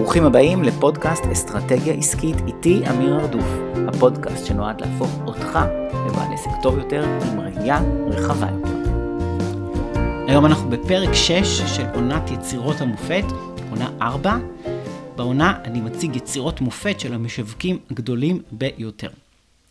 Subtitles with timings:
[0.00, 3.44] ברוכים הבאים לפודקאסט אסטרטגיה עסקית איתי אמיר ארדוף,
[3.88, 5.58] הפודקאסט שנועד להפוך אותך
[6.06, 8.90] לבעל עסק טוב יותר עם ראייה רחבה יותר.
[10.28, 11.32] היום אנחנו בפרק 6
[11.76, 13.24] של עונת יצירות המופת,
[13.70, 14.38] עונה 4.
[15.16, 19.08] בעונה אני מציג יצירות מופת של המשווקים הגדולים ביותר.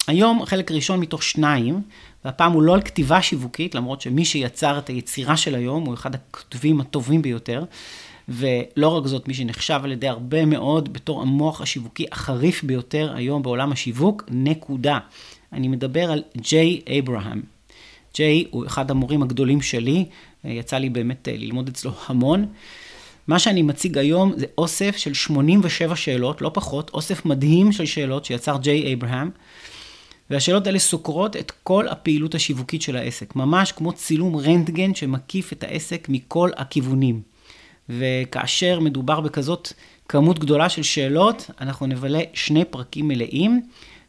[0.07, 1.81] היום חלק ראשון מתוך שניים,
[2.25, 6.15] והפעם הוא לא על כתיבה שיווקית, למרות שמי שיצר את היצירה של היום הוא אחד
[6.15, 7.63] הכותבים הטובים ביותר.
[8.29, 13.43] ולא רק זאת, מי שנחשב על ידי הרבה מאוד בתור המוח השיווקי החריף ביותר היום
[13.43, 14.99] בעולם השיווק, נקודה.
[15.53, 17.41] אני מדבר על ג'יי אברהם.
[18.15, 20.05] ג'יי הוא אחד המורים הגדולים שלי,
[20.43, 22.45] יצא לי באמת אה, ללמוד אצלו המון.
[23.27, 28.25] מה שאני מציג היום זה אוסף של 87 שאלות, לא פחות, אוסף מדהים של שאלות
[28.25, 29.29] שיצר ג'יי אברהם.
[30.29, 35.63] והשאלות האלה סוקרות את כל הפעילות השיווקית של העסק, ממש כמו צילום רנטגן שמקיף את
[35.63, 37.28] העסק מכל הכיוונים.
[37.89, 39.73] וכאשר מדובר בכזאת
[40.07, 43.61] כמות גדולה של שאלות, אנחנו נבלה שני פרקים מלאים.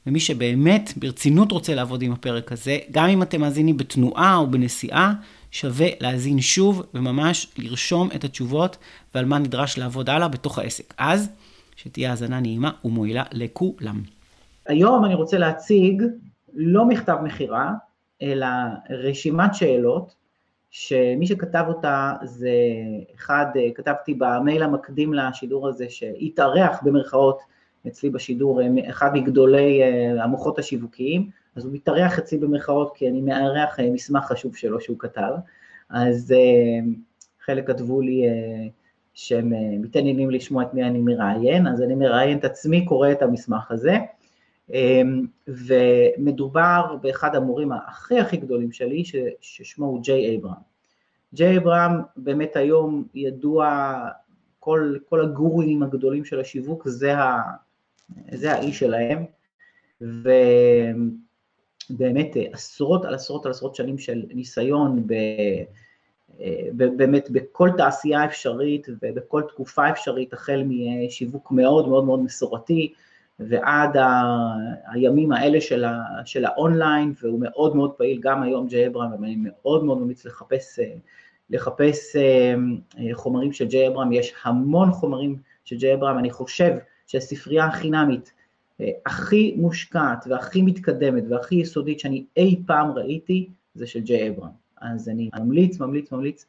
[0.06, 5.12] ומי שבאמת ברצינות רוצה לעבוד עם הפרק הזה, גם אם אתם מאזינים בתנועה או בנסיעה,
[5.50, 8.76] שווה להאזין שוב וממש לרשום את התשובות
[9.14, 10.94] ועל מה נדרש לעבוד הלאה בתוך העסק.
[10.98, 11.30] אז,
[11.76, 14.02] שתהיה האזנה נעימה ומועילה לכולם.
[14.66, 16.02] היום אני רוצה להציג
[16.54, 17.70] לא מכתב מכירה,
[18.22, 18.46] אלא
[18.90, 20.14] רשימת שאלות
[20.70, 22.50] שמי שכתב אותה זה
[23.14, 27.40] אחד, כתבתי במייל המקדים לשידור הזה, שהתארח במרכאות
[27.86, 33.80] אצלי בשידור, אחד מגדולי אה, המוחות השיווקיים, אז הוא מתארח אצלי במרכאות כי אני מארח
[33.80, 35.32] אה, מסמך חשוב שלו שהוא כתב,
[35.90, 36.92] אז אה,
[37.44, 38.22] חלק כתבו לי
[39.14, 43.70] שהם מתעניינים לשמוע את מי אני מראיין, אז אני מראיין את עצמי, קורא את המסמך
[43.70, 43.96] הזה,
[45.46, 49.02] ומדובר באחד המורים הכי הכי גדולים שלי,
[49.40, 50.70] ששמו הוא ג'יי אברהם.
[51.34, 53.94] ג'יי אברהם באמת היום ידוע,
[54.58, 57.42] כל, כל הגורים הגדולים של השיווק, זה, ה,
[58.32, 59.24] זה האיש שלהם,
[61.90, 65.14] ובאמת עשרות על עשרות על עשרות שנים של ניסיון ב...
[66.76, 72.92] באמת בכל תעשייה אפשרית ובכל תקופה אפשרית, החל משיווק מאוד מאוד מאוד מסורתי,
[73.48, 74.22] ועד ה,
[74.86, 79.36] הימים האלה של, ה, של האונליין, והוא מאוד מאוד פעיל גם היום, ג'יי אברהם, ואני
[79.38, 80.78] מאוד מאוד ממליץ לחפש,
[81.50, 82.54] לחפש אה,
[83.12, 86.72] חומרים של ג'יי אברהם, יש המון חומרים של ג'יי אברהם, אני חושב
[87.06, 88.32] שהספרייה החינמית
[88.80, 94.52] אה, הכי מושקעת והכי מתקדמת והכי יסודית שאני אי פעם ראיתי, זה של ג'יי אברהם.
[94.80, 96.46] אז אני ממליץ, ממליץ, ממליץ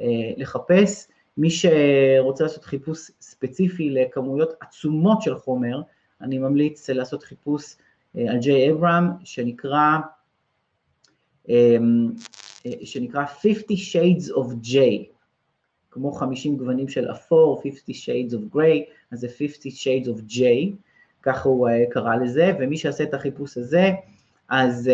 [0.00, 0.06] אה,
[0.36, 1.08] לחפש.
[1.36, 5.82] מי שרוצה לעשות חיפוש ספציפי לכמויות עצומות של חומר,
[6.20, 7.76] אני ממליץ לעשות חיפוש
[8.16, 9.98] אה, על ג'יי אברהם, שנקרא,
[11.48, 12.12] אמ,
[12.66, 14.78] אה, שנקרא 50 Shades of J,
[15.90, 18.80] כמו 50 גוונים של אפור, 50 Shades of Grey,
[19.12, 20.42] אז זה 50 Shades of J,
[21.22, 23.90] ככה הוא אה, קרא לזה, ומי שיעשה את החיפוש הזה,
[24.48, 24.90] אז,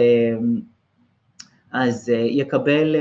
[1.73, 2.97] אז יקבל,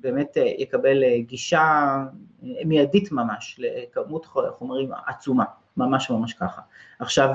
[0.00, 1.96] באמת יקבל גישה
[2.42, 5.44] מיידית ממש לכמות חומרים עצומה.
[5.76, 6.60] ממש ממש ככה.
[6.98, 7.34] עכשיו,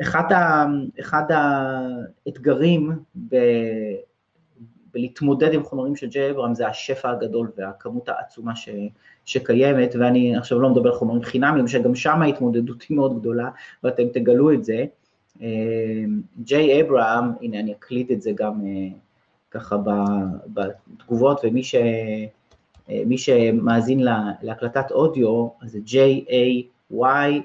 [0.00, 0.66] אחד, ה,
[1.00, 3.36] אחד האתגרים ב,
[4.94, 8.68] בלהתמודד עם חומרים של ג'יי אברהם זה השפע הגדול והכמות העצומה ש,
[9.24, 13.50] שקיימת, ואני עכשיו לא מדבר על חומרים חינמיים, שגם שם ההתמודדות היא מאוד גדולה,
[13.84, 14.84] ואתם תגלו את זה.
[15.42, 16.04] אה,
[16.42, 18.88] ג'יי אברהם, הנה אני אקליט את זה גם אה,
[19.50, 19.76] ככה
[20.46, 21.74] בתגובות, ומי ש...
[22.90, 24.00] אה, מי שמאזין
[24.42, 27.42] להקלטת אודיו, אז זה J-A-Y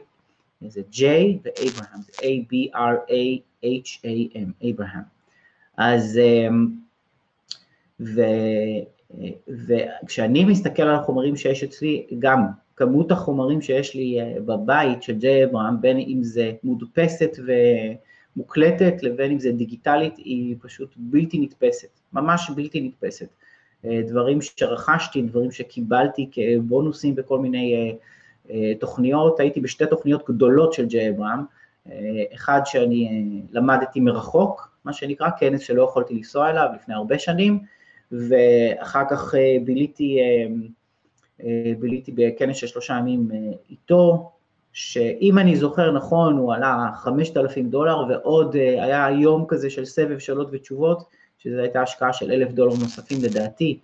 [0.68, 1.02] זה J
[1.44, 2.70] ואברהם, זה A-B-R-A-H-A-M,
[4.70, 5.04] אברהם.
[5.78, 6.68] אז, אמ,
[8.00, 8.22] ו,
[9.48, 12.46] וכשאני מסתכל על החומרים שיש אצלי, גם
[12.76, 17.38] כמות החומרים שיש לי אה, בבית של ג'יי אברהם, בין אם זה מודפסת
[18.36, 23.28] ומוקלטת לבין אם זה דיגיטלית, היא פשוט בלתי נתפסת, ממש בלתי נתפסת.
[23.86, 27.98] אה, דברים שרכשתי, דברים שקיבלתי כבונוסים בכל מיני אה,
[28.80, 31.40] תוכניות, הייתי בשתי תוכניות גדולות של ג'יי אברהם,
[31.90, 37.20] אה, אחד שאני אה, למדתי מרחוק, מה שנקרא, כנס שלא יכולתי לנסוע אליו לפני הרבה
[37.20, 37.60] שנים,
[38.12, 39.36] ואחר כך
[39.66, 40.20] ביליתי,
[41.80, 43.30] ביליתי בכנס של שלושה ימים
[43.70, 44.32] איתו,
[44.74, 50.50] שאם אני זוכר נכון הוא עלה 5,000 דולר ועוד היה יום כזה של סבב שאלות
[50.52, 51.04] ותשובות,
[51.38, 53.80] שזו הייתה השקעה של אלף דולר נוספים לדעתי,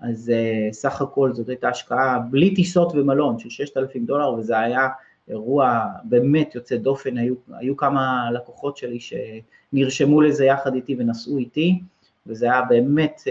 [0.00, 4.88] אז uh, סך הכל זאת הייתה השקעה בלי טיסות ומלון של 6,000 דולר, וזה היה
[5.28, 11.80] אירוע באמת יוצא דופן, היו, היו כמה לקוחות שלי שנרשמו לזה יחד איתי ונסעו איתי,
[12.26, 13.30] וזה היה באמת, uh,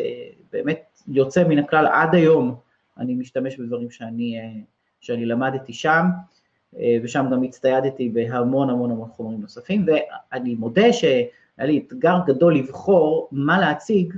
[0.51, 1.87] באמת יוצא מן הכלל.
[1.87, 2.55] עד היום,
[2.97, 4.63] אני משתמש בדברים שאני, uh,
[5.01, 6.05] שאני למדתי שם,
[7.03, 11.25] ושם גם הצטיידתי בהמון המון המון חומרים נוספים, ואני מודה שהיה
[11.59, 14.13] לי אתגר גדול לבחור מה להציג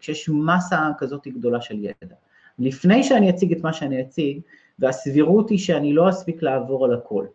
[0.00, 2.14] כשיש מסה כזאת גדולה של ידע.
[2.58, 4.40] לפני שאני אציג את מה שאני אציג,
[4.78, 7.26] והסבירות היא שאני לא אספיק לעבור על הכל.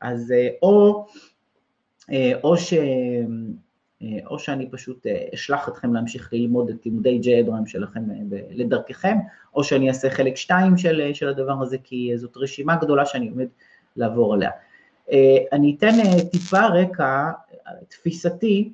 [0.00, 1.06] אז או,
[2.42, 2.74] או ש...
[4.02, 8.40] אה, או שאני פשוט אה, אשלח אתכם להמשיך ללמוד את לימודי ג'יי אברהם שלכם אה,
[8.50, 9.16] לדרככם,
[9.54, 13.46] או שאני אעשה חלק שתיים של, של הדבר הזה, כי זאת רשימה גדולה שאני עומד
[13.96, 14.50] לעבור עליה.
[15.52, 15.92] אני אתן
[16.32, 17.30] טיפה רקע
[17.88, 18.72] תפיסתי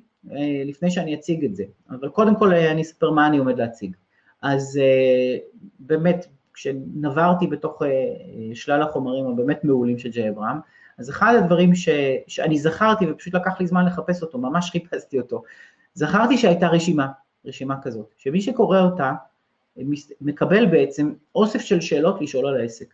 [0.65, 3.95] לפני שאני אציג את זה, אבל קודם כל אני אספר מה אני עומד להציג.
[4.41, 4.79] אז
[5.79, 7.81] באמת, כשנברתי בתוך
[8.53, 10.57] שלל החומרים הבאמת מעולים של ג'יי אברהם,
[10.97, 11.89] אז אחד הדברים ש,
[12.27, 15.43] שאני זכרתי, ופשוט לקח לי זמן לחפש אותו, ממש חיפשתי אותו,
[15.93, 17.07] זכרתי שהייתה רשימה,
[17.45, 19.13] רשימה כזאת, שמי שקורא אותה
[20.21, 22.93] מקבל בעצם אוסף של שאלות לשאול על העסק.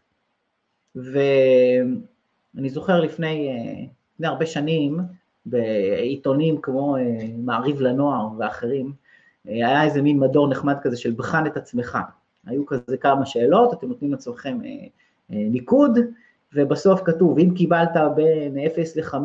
[0.96, 3.50] ואני זוכר לפני,
[4.14, 5.00] לפני הרבה שנים,
[5.46, 7.02] בעיתונים כמו אה,
[7.38, 8.94] מעריב לנוער ואחרים,
[9.46, 11.98] היה איזה מין מדור נחמד כזה של בחן את עצמך.
[12.46, 14.70] היו כזה כמה שאלות, אתם נותנים לעצמכם אה,
[15.32, 16.00] אה, ניקוד,
[16.54, 19.16] ובסוף כתוב, אם קיבלת בין 0 ל-5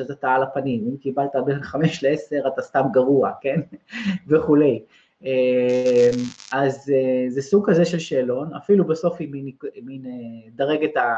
[0.00, 3.60] אז אתה על הפנים, אם קיבלת בין 5 ל-10 אתה סתם גרוע, כן?
[4.28, 4.82] וכולי.
[5.24, 6.10] אה,
[6.52, 9.50] אז אה, זה סוג כזה של שאלון, אפילו בסוף היא מין,
[9.82, 11.14] מין אה, דרג את, ה,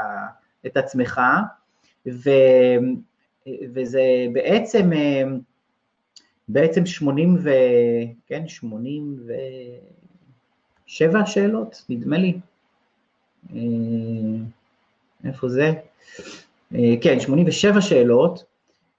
[0.66, 1.20] את עצמך,
[2.06, 2.31] ו,
[3.74, 4.90] וזה בעצם,
[6.48, 7.50] בעצם 80 ו...
[8.26, 12.38] כן, 87 שאלות, נדמה לי.
[15.24, 15.72] איפה זה?
[16.74, 18.44] אה, כן, 87 שאלות,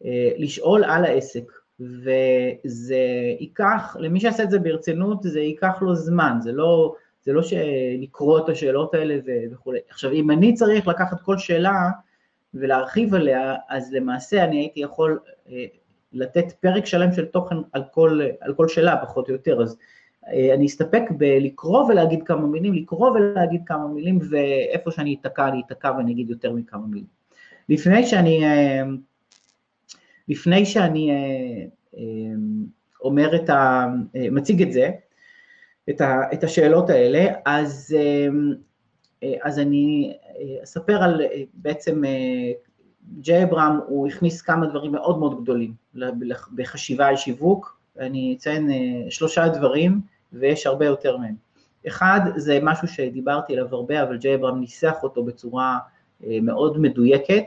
[0.05, 2.97] אה, לשאול על העסק, וזה
[3.39, 8.39] ייקח, למי שיעשה את זה ברצינות, זה ייקח לו זמן, זה לא, זה לא שלקרוא
[8.39, 9.17] את השאלות האלה
[9.51, 9.79] וכולי.
[9.89, 11.89] עכשיו, אם אני צריך לקחת כל שאלה
[12.53, 15.19] ולהרחיב עליה, אז למעשה אני הייתי יכול
[15.51, 15.65] אה,
[16.13, 19.77] לתת פרק שלם של תוכן על כל, על כל שאלה, פחות או יותר, אז
[20.27, 25.61] אה, אני אסתפק בלקרוא ולהגיד כמה מילים, לקרוא ולהגיד כמה מילים, ואיפה שאני אתקע, אני
[25.67, 27.19] אתקע ואני אגיד יותר מכמה מילים.
[27.69, 28.83] לפני שאני, אה,
[30.27, 31.11] לפני שאני
[33.03, 33.85] אומר את ה...
[34.31, 34.91] מציג את זה,
[35.89, 37.95] את, ה, את השאלות האלה, אז,
[39.43, 40.13] אז אני
[40.63, 41.21] אספר על
[41.53, 42.01] בעצם
[43.19, 45.73] ג'יי אברהם, הוא הכניס כמה דברים מאוד מאוד גדולים
[46.55, 48.69] בחשיבה על שיווק, אני אציין
[49.09, 50.01] שלושה דברים
[50.33, 51.35] ויש הרבה יותר מהם.
[51.87, 55.77] אחד, זה משהו שדיברתי עליו הרבה, אבל ג'יי אברהם ניסח אותו בצורה
[56.23, 57.43] אה, מאוד מדויקת,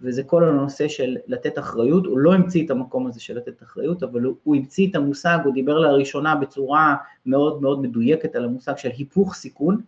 [0.00, 4.02] וזה כל הנושא של לתת אחריות, הוא לא המציא את המקום הזה של לתת אחריות,
[4.02, 6.96] אבל הוא, הוא המציא את המושג, הוא דיבר לראשונה בצורה
[7.26, 9.80] מאוד מאוד מדויקת על המושג של היפוך סיכון,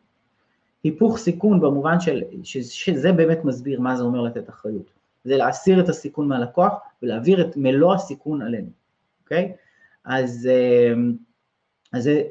[0.84, 4.90] היפוך סיכון במובן של, ש, שזה באמת מסביר מה זה אומר לתת אחריות,
[5.24, 6.72] זה להסיר את הסיכון מהלקוח
[7.02, 8.68] ולהעביר את מלוא הסיכון עלינו,
[9.22, 9.52] אוקיי?
[10.04, 10.94] אז, אה,
[11.92, 12.22] אז זה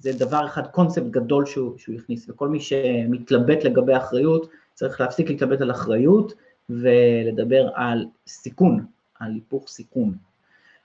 [0.00, 5.28] זה דבר אחד, קונספט גדול שהוא, שהוא הכניס, וכל מי שמתלבט לגבי אחריות, צריך להפסיק
[5.28, 6.32] להתלבט על אחריות
[6.70, 8.86] ולדבר על סיכון,
[9.20, 10.14] על היפוך סיכון,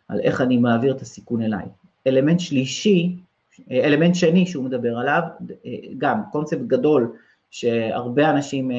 [0.07, 1.65] על איך אני מעביר את הסיכון אליי.
[2.07, 3.15] אלמנט שלישי,
[3.71, 5.21] אלמנט שני שהוא מדבר עליו,
[5.97, 7.15] גם קונספט גדול
[7.49, 8.77] שהרבה אנשים אה,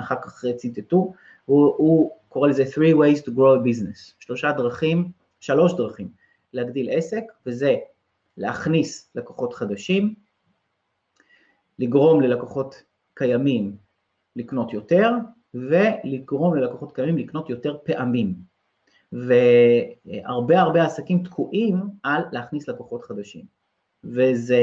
[0.00, 1.12] אחר כך ציטטו,
[1.44, 6.08] הוא, הוא קורא לזה three ways to grow a business, שלושה דרכים, שלוש דרכים
[6.52, 7.76] להגדיל עסק, וזה
[8.36, 10.14] להכניס לקוחות חדשים,
[11.78, 12.82] לגרום ללקוחות
[13.14, 13.76] קיימים
[14.36, 15.10] לקנות יותר,
[15.54, 18.34] ולגרום ללקוחות קיימים לקנות יותר פעמים.
[19.12, 23.44] והרבה הרבה עסקים תקועים על להכניס לקוחות חדשים.
[24.04, 24.58] וזה,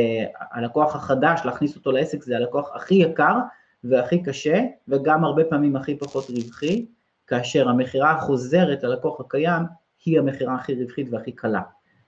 [0.51, 3.35] הלקוח החדש, להכניס אותו לעסק זה הלקוח הכי יקר
[3.83, 6.85] והכי קשה, וגם הרבה פעמים הכי פחות רווחי,
[7.27, 9.63] כאשר המכירה החוזרת ללקוח הקיים
[10.05, 11.61] היא המכירה הכי רווחית והכי קלה.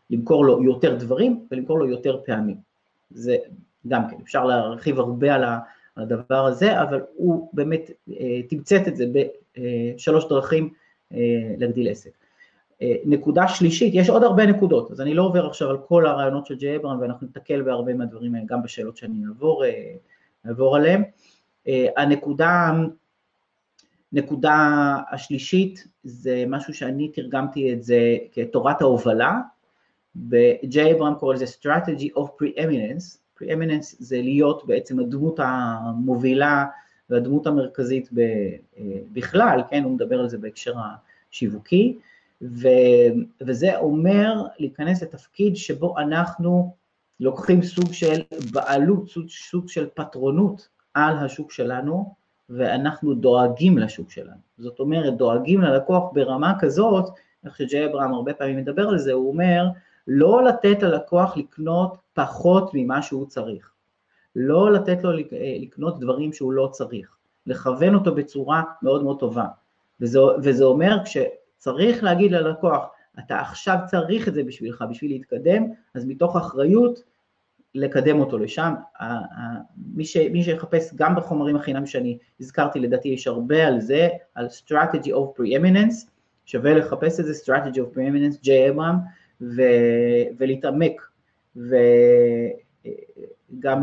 [0.10, 2.58] למכור לו יותר דברים ולמכור לו יותר פעמים.
[3.12, 3.38] זה
[3.88, 5.44] גם כן, אפשר להרחיב הרבה על
[5.98, 10.74] הדבר הזה, אבל הוא באמת אה, תמצת את זה בשלוש דרכים
[11.13, 11.18] אה,
[11.58, 12.23] להגדיל עסק.
[12.82, 16.46] אה, נקודה שלישית, יש עוד הרבה נקודות, אז אני לא עובר עכשיו על כל הרעיונות
[16.46, 19.63] של ג'יי אברהם ואנחנו נתקל בהרבה מהדברים האלה גם בשאלות שאני אעבור,
[20.48, 21.03] אעבור עליהן.
[21.98, 22.72] הנקודה,
[24.13, 29.42] נקודה השלישית זה משהו שאני תרגמתי את זה כתורת ההובלה,
[30.15, 30.92] ב-J.
[30.96, 36.65] אברהם קורא לזה strategy of preeminence, preeminence זה להיות בעצם הדמות המובילה
[37.10, 38.10] והדמות המרכזית
[39.13, 40.74] בכלל, כן, הוא מדבר על זה בהקשר
[41.32, 41.98] השיווקי,
[42.42, 42.68] ו,
[43.42, 46.75] וזה אומר להיכנס לתפקיד שבו אנחנו
[47.20, 48.22] לוקחים סוג של
[48.54, 52.13] בעלות, סוג, סוג של פטרונות על השוק שלנו,
[52.50, 54.38] ואנחנו דואגים לשוק שלנו.
[54.58, 57.10] זאת אומרת, דואגים ללקוח ברמה כזאת,
[57.46, 59.68] איך שג'יי אברהם הרבה פעמים מדבר על זה, הוא אומר,
[60.08, 63.72] לא לתת ללקוח לקנות פחות ממה שהוא צריך.
[64.36, 65.12] לא לתת לו
[65.62, 67.18] לקנות דברים שהוא לא צריך.
[67.48, 69.46] לכוון אותו בצורה מאוד מאוד טובה.
[70.02, 70.98] וזה, וזה אומר
[71.63, 72.86] כשצריך להגיד ללקוח,
[73.20, 75.63] אתה עכשיו צריך את זה בשבילך, בשביל להתקדם,
[75.96, 77.03] אז מתוך אחריות
[77.75, 78.74] לקדם אותו לשם.
[79.96, 84.48] מי, ש, מי שיחפש גם בחומרים החינם שאני הזכרתי, לדעתי יש הרבה על זה, על
[84.48, 86.10] strategy of preeminence,
[86.46, 88.96] שווה לחפש את זה, strategy of preeminence, ג'יי אברהם,
[90.38, 91.01] ולהתעמק.
[91.55, 91.74] וגם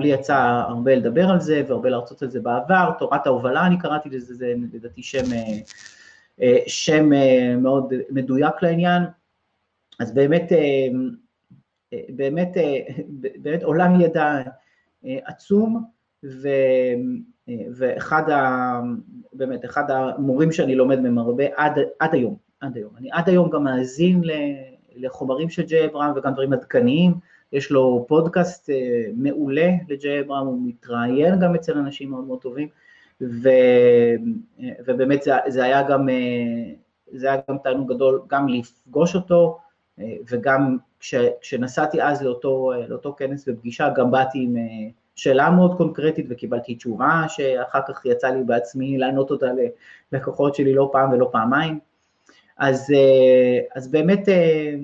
[0.00, 4.10] לי יצא הרבה לדבר על זה, והרבה להרצות על זה בעבר, תורת ההובלה אני קראתי
[4.10, 5.24] לזה, זה לדעתי שם,
[6.66, 7.10] שם
[7.62, 9.02] מאוד מדויק לעניין.
[9.98, 10.52] אז באמת
[12.08, 12.80] באמת, אה,
[13.36, 14.42] באמת עולם ידע
[15.04, 15.84] אה, עצום,
[16.24, 16.48] ו,
[17.48, 18.80] אה, ואחד ה...
[19.32, 22.90] באמת, אחד המורים שאני לומד מהם הרבה עד, עד היום, עד היום.
[22.96, 24.22] אני עד היום גם מאזין
[24.96, 27.14] לחומרים של ג'יי אברהם וגם דברים עדכניים,
[27.52, 28.70] יש לו פודקאסט
[29.14, 32.68] מעולה לג'יי אברהם, הוא מתראיין גם אצל אנשים מאוד מאוד טובים,
[33.20, 33.48] ו,
[34.86, 36.08] ובאמת זה, זה היה גם,
[37.12, 39.58] זה היה גם תענוג גדול גם לפגוש אותו,
[40.30, 44.62] וגם כש, כשנסעתי אז לאותו, לאותו כנס ופגישה, גם באתי עם אה,
[45.14, 49.46] שאלה מאוד קונקרטית וקיבלתי תשובה שאחר כך יצא לי בעצמי לענות אותה
[50.12, 51.78] ללקוחות שלי לא פעם ולא פעמיים.
[52.56, 54.74] אז, אה, אז באמת, אה,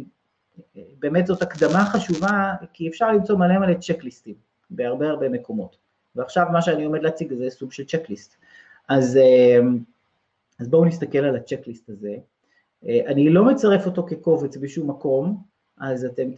[0.99, 4.35] באמת זאת הקדמה חשובה, כי אפשר למצוא מלא מלא צ'קליסטים
[4.71, 5.86] בהרבה הרבה מקומות.
[6.17, 8.37] ועכשיו מה שאני עומד להציג זה סוג של צ'קליסט.
[8.89, 9.19] אז,
[10.61, 12.17] אז בואו נסתכל על הצ'קליסט הזה.
[12.85, 15.43] אני לא מצרף אותו כקובץ בשום מקום,
[15.79, 16.29] אז אתם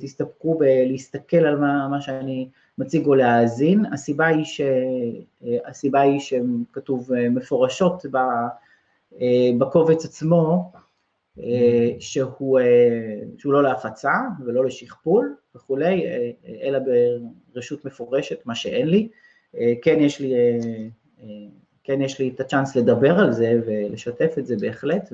[0.00, 2.48] תסתפקו בלהסתכל על מה, מה שאני
[2.78, 3.84] מציג או להאזין.
[3.92, 4.60] הסיבה היא, ש,
[5.66, 8.06] הסיבה היא שכתוב מפורשות
[9.58, 10.72] בקובץ עצמו,
[11.98, 12.60] שהוא,
[13.38, 14.12] שהוא לא להפצה
[14.46, 16.04] ולא לשכפול וכולי,
[16.62, 16.78] אלא
[17.54, 19.08] ברשות מפורשת, מה שאין לי.
[19.82, 20.34] כן יש לי,
[21.84, 25.12] כן יש לי את הצ'אנס לדבר על זה ולשתף את זה בהחלט,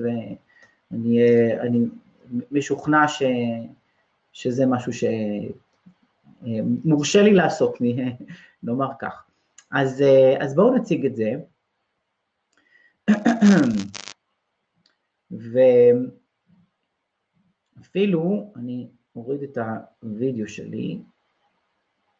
[0.91, 1.85] ואני
[2.51, 3.23] משוכנע ש,
[4.33, 4.91] שזה משהו
[6.43, 7.77] שמורשה לי לעשות,
[8.63, 9.23] נאמר כך.
[9.71, 10.03] אז,
[10.39, 11.33] אז בואו נציג את זה.
[17.77, 19.57] ואפילו, אני אוריד את
[20.03, 21.01] הוידאו שלי,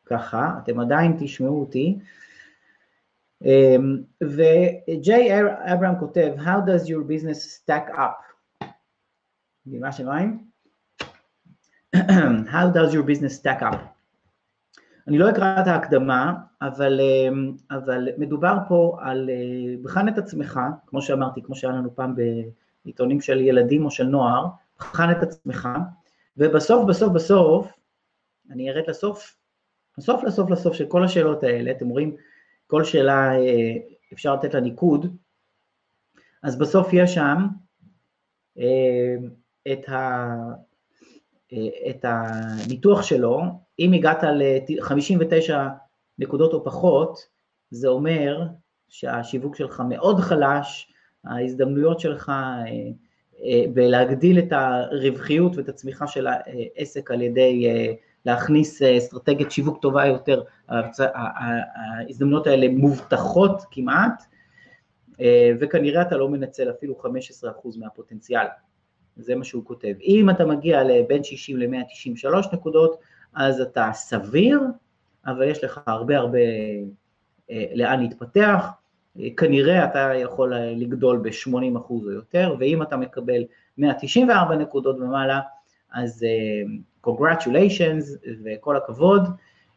[0.06, 2.00] ככה, אתם עדיין תשמעו אותי.
[4.24, 5.42] וג'יי
[5.74, 8.66] אברהם כותב, How does your business stack up?
[9.68, 10.52] גלימה של מים.
[12.46, 13.76] How does your business stack up?
[15.08, 17.00] אני לא אקרא את ההקדמה, אבל,
[17.72, 22.16] אבל מדובר פה על אה, בחן את עצמך, כמו שאמרתי, כמו שהיה לנו פעם
[22.86, 24.46] בעיתונים של ילדים או של נוער,
[24.80, 25.70] בחן את עצמך,
[26.38, 27.68] ובסוף, בסוף, בסוף,
[28.52, 29.38] אני ארד לסוף,
[29.98, 32.16] בסוף, לסוף, לסוף של כל השאלות האלה, אתם רואים,
[32.68, 33.74] כל שאלה אה,
[34.14, 35.16] אפשר לתת לה ניקוד,
[36.44, 37.48] אז בסוף יש שם
[38.60, 39.16] אה,
[39.72, 40.28] את, ה,
[41.90, 43.42] את הניתוח שלו,
[43.80, 45.54] אם הגעת ל-59
[46.20, 47.28] נקודות או פחות,
[47.72, 48.48] זה אומר
[48.90, 50.94] שהשיווק שלך מאוד חלש,
[51.26, 52.64] ההזדמנויות שלך אה,
[53.44, 57.94] אה, בלהגדיל את הרווחיות ואת הצמיחה של העסק על ידי אה,
[58.26, 64.24] להכניס אסטרטגיית שיווק טובה יותר, ההזדמנויות האלה מובטחות כמעט,
[65.60, 68.46] וכנראה אתה לא מנצל אפילו 15% מהפוטנציאל.
[69.18, 69.94] זה מה שהוא כותב.
[70.04, 73.00] אם אתה מגיע לבין 60 ל-193 נקודות,
[73.34, 74.62] אז אתה סביר,
[75.26, 76.40] אבל יש לך הרבה הרבה
[77.52, 78.81] אה, לאן להתפתח, אה,
[79.38, 83.44] כנראה אתה יכול לגדול ב-80% או יותר, ואם אתה מקבל
[83.78, 85.40] 194 נקודות ומעלה,
[85.94, 86.26] אז uh,
[87.10, 89.22] congratulations וכל הכבוד,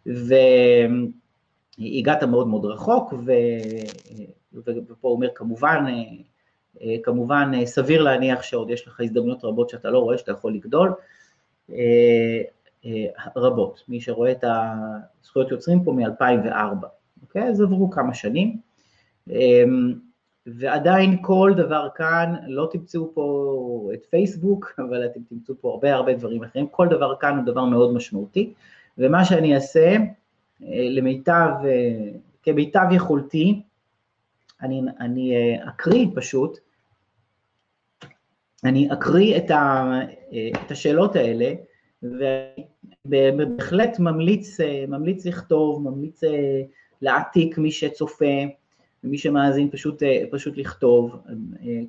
[0.06, 1.02] והגעת
[2.22, 3.32] מאוד מאוד רחוק, ו...
[4.54, 5.84] ופה הוא אומר כמובן,
[6.82, 10.54] אה, כמובן, אה, סביר להניח שעוד יש לך הזדמנויות רבות שאתה לא רואה, שאתה יכול
[10.54, 10.94] לגדול,
[11.70, 12.42] אה,
[13.36, 13.82] רבות.
[13.88, 14.44] מי שרואה את
[15.22, 16.86] הזכויות יוצרים פה מ-2004,
[17.22, 17.42] אוקיי?
[17.42, 18.58] אז עברו כמה שנים,
[20.46, 26.14] ועדיין כל דבר כאן, לא תמצאו פה את פייסבוק, אבל אתם תמצאו פה הרבה הרבה
[26.14, 28.52] דברים אחרים, כל דבר כאן הוא דבר מאוד משמעותי,
[28.98, 29.96] ומה שאני אעשה,
[30.70, 31.50] למיטב,
[32.42, 33.62] כמיטב יכולתי,
[34.62, 35.34] אני, אני
[35.68, 36.58] אקריא פשוט
[38.64, 39.92] אני אקריא את, ה,
[40.64, 41.52] את השאלות האלה,
[43.04, 44.56] ובהחלט ממליץ,
[44.88, 46.62] ממליץ לכתוב, ממליץ אה,
[47.02, 48.34] להעתיק מי שצופה,
[49.04, 51.22] ומי שמאזין פשוט, פשוט לכתוב.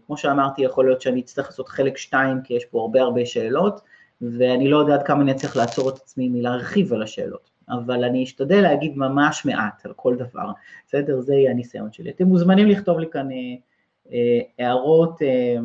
[0.06, 3.82] כמו שאמרתי, יכול להיות שאני אצטרך לעשות חלק שתיים, כי יש פה הרבה הרבה שאלות,
[4.22, 7.56] ואני לא יודעת כמה אני אצליח לעצור את עצמי מלהרחיב על השאלות.
[7.70, 10.52] אבל אני אשתדל להגיד ממש מעט על כל דבר,
[10.88, 11.22] בסדר?
[11.22, 12.10] זה יהיה הניסיון שלי.
[12.10, 13.38] אתם מוזמנים לכתוב לי כאן אה,
[14.12, 15.58] אה, הערות, אה,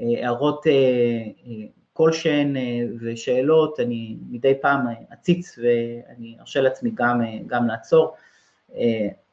[0.00, 0.72] אה, הערות אה,
[1.46, 2.62] אה, כלשהן אה,
[3.00, 8.14] ושאלות, אני מדי פעם אציץ ואני ארשה לעצמי גם, אה, גם לעצור.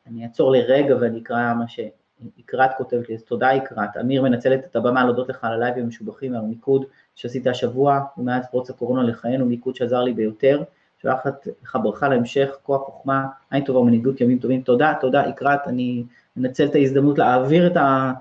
[0.10, 3.98] אני אעצור לרגע ואני אקרא מה שיקרת כותבת לי, אז תודה יקרת.
[4.02, 6.86] אמיר מנצלת את הבמה להודות לך על הלייבים המשובחים ועל המיקוד
[7.16, 10.64] שעשית השבוע ומאז פרוץ הקורונה לחיינו, מיקוד שעזר לי ביותר.
[11.02, 14.62] שולחת לך ברכה להמשך, כוח חוכמה, עין טובה ומנהיגות ימים טובים.
[14.62, 16.04] תודה, תודה, יקרת, אני
[16.38, 18.12] אנצל את ההזדמנות להעביר את, ה,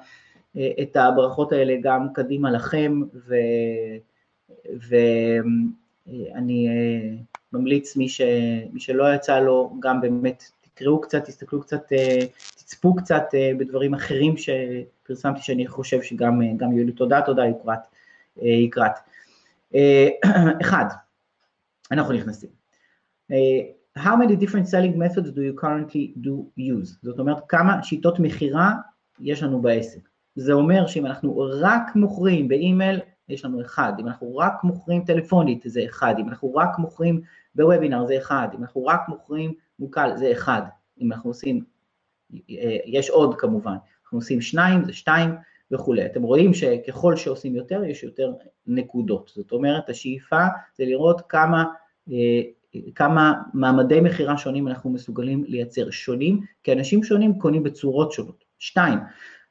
[0.83, 3.35] את הברכות האלה גם קדימה לכם, ו,
[4.89, 7.17] ואני אה,
[7.53, 8.21] ממליץ מי, ש,
[8.73, 10.45] מי שלא יצא לו, גם באמת
[10.79, 16.87] תקראו קצת, תסתכלו קצת, אה, תצפו קצת אה, בדברים אחרים שפרסמתי שאני חושב שגם יהיו
[16.87, 16.93] לי.
[16.93, 17.79] תודה, תודה, יקרת.
[18.37, 18.93] יקרת.
[20.63, 20.85] אחד,
[21.93, 22.51] אנחנו נכנסים.
[23.99, 26.97] How many different selling methods do you currently do use?
[27.03, 28.75] זאת אומרת, כמה שיטות מכירה
[29.21, 30.09] יש לנו בעסק.
[30.37, 35.63] זה אומר שאם אנחנו רק מוכרים באימייל, יש לנו אחד, אם אנחנו רק מוכרים טלפונית
[35.67, 37.21] זה אחד, אם אנחנו רק מוכרים
[37.55, 40.63] בוובינר זה אחד, אם אנחנו רק מוכרים מוקל זה אחד,
[41.01, 41.65] אם אנחנו עושים,
[42.51, 45.31] אה, יש עוד כמובן, אנחנו עושים שניים זה שתיים
[45.71, 46.07] וכולי.
[46.07, 48.33] אתם רואים שככל שעושים יותר יש יותר
[48.67, 50.47] נקודות, זאת אומרת השאיפה
[50.79, 51.65] זה לראות כמה
[52.11, 52.41] אה,
[52.95, 58.45] כמה מעמדי מכירה שונים אנחנו מסוגלים לייצר שונים, כי אנשים שונים קונים בצורות שונות.
[58.59, 58.99] שתיים,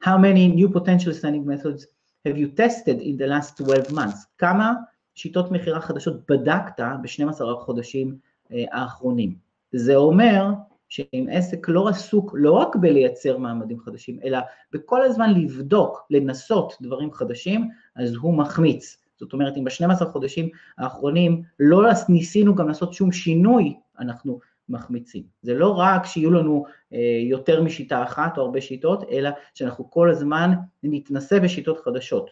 [0.04, 1.86] how many new potential standing methods
[2.28, 4.26] have you tested in the last 12 months?
[4.38, 4.72] כמה
[5.14, 8.18] שיטות מכירה חדשות בדקת ב-12 החודשים
[8.52, 9.47] אה, האחרונים?
[9.72, 10.46] זה אומר
[10.88, 14.38] שאם עסק לא עסוק לא רק בלייצר מעמדים חדשים, אלא
[14.72, 18.96] בכל הזמן לבדוק, לנסות דברים חדשים, אז הוא מחמיץ.
[19.18, 24.38] זאת אומרת, אם ב-12 חודשים האחרונים לא ניסינו גם לעשות שום שינוי, אנחנו
[24.68, 25.22] מחמיצים.
[25.42, 30.10] זה לא רק שיהיו לנו אה, יותר משיטה אחת או הרבה שיטות, אלא שאנחנו כל
[30.10, 32.30] הזמן נתנסה בשיטות חדשות.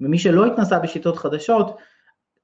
[0.00, 1.76] ומי שלא התנסה בשיטות חדשות,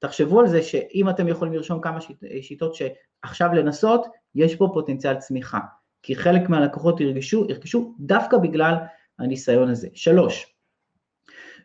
[0.07, 5.15] תחשבו על זה שאם אתם יכולים לרשום כמה שיט, שיטות שעכשיו לנסות, יש פה פוטנציאל
[5.15, 5.59] צמיחה.
[6.03, 8.75] כי חלק מהלקוחות ירגשו, ירכשו דווקא בגלל
[9.19, 9.87] הניסיון הזה.
[9.93, 10.55] שלוש,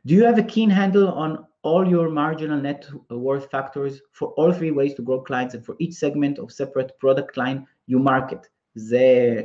[0.08, 1.30] Do you have a keen handle on
[1.62, 5.74] all your marginal net worth factors for all three ways to grow clients and for
[5.78, 8.46] each segment of separate product line you market.
[8.74, 9.42] זה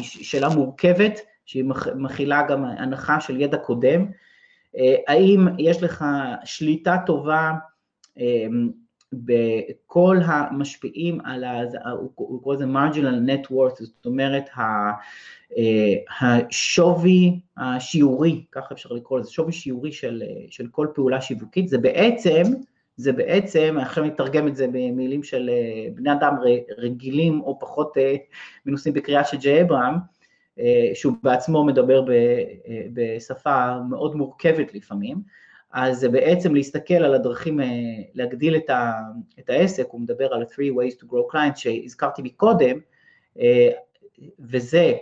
[0.00, 1.64] שאלה מורכבת שהיא
[1.96, 4.06] מכילה גם הנחה של ידע קודם.
[5.08, 6.04] האם יש לך
[6.44, 7.52] שליטה טובה
[9.12, 11.62] בכל המשפיעים על, ה,
[12.14, 14.48] הוא קורא לזה marginal net worth, זאת אומרת
[15.58, 21.78] אה, השווי השיעורי, ככה אפשר לקרוא לזה, שווי שיעורי של, של כל פעולה שיווקית, זה
[21.78, 22.42] בעצם,
[22.96, 26.34] זה בעצם, עכשיו נתרגם את זה במילים של אה, בני אדם
[26.78, 28.14] רגילים או פחות אה,
[28.66, 29.94] מנוסים בקריאה של ג'יי אברהם,
[30.94, 32.04] שהוא בעצמו מדבר
[32.92, 35.22] בשפה מאוד מורכבת לפעמים,
[35.72, 37.60] אז זה בעצם להסתכל על הדרכים
[38.14, 38.92] להגדיל את, ה,
[39.38, 42.78] את העסק, הוא מדבר על ה-three ways to grow clients שהזכרתי מקודם,
[44.40, 44.92] וזה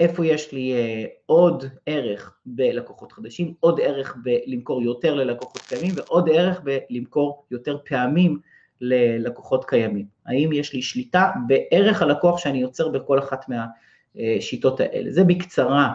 [0.00, 6.28] איפה יש לי אה, עוד ערך בלקוחות חדשים, עוד ערך בלמכור יותר ללקוחות קיימים ועוד
[6.32, 8.38] ערך בלמכור יותר פעמים
[8.80, 10.06] ללקוחות קיימים.
[10.26, 15.10] האם יש לי שליטה בערך הלקוח שאני יוצר בכל אחת מהשיטות האלה.
[15.10, 15.92] זה בקצרה.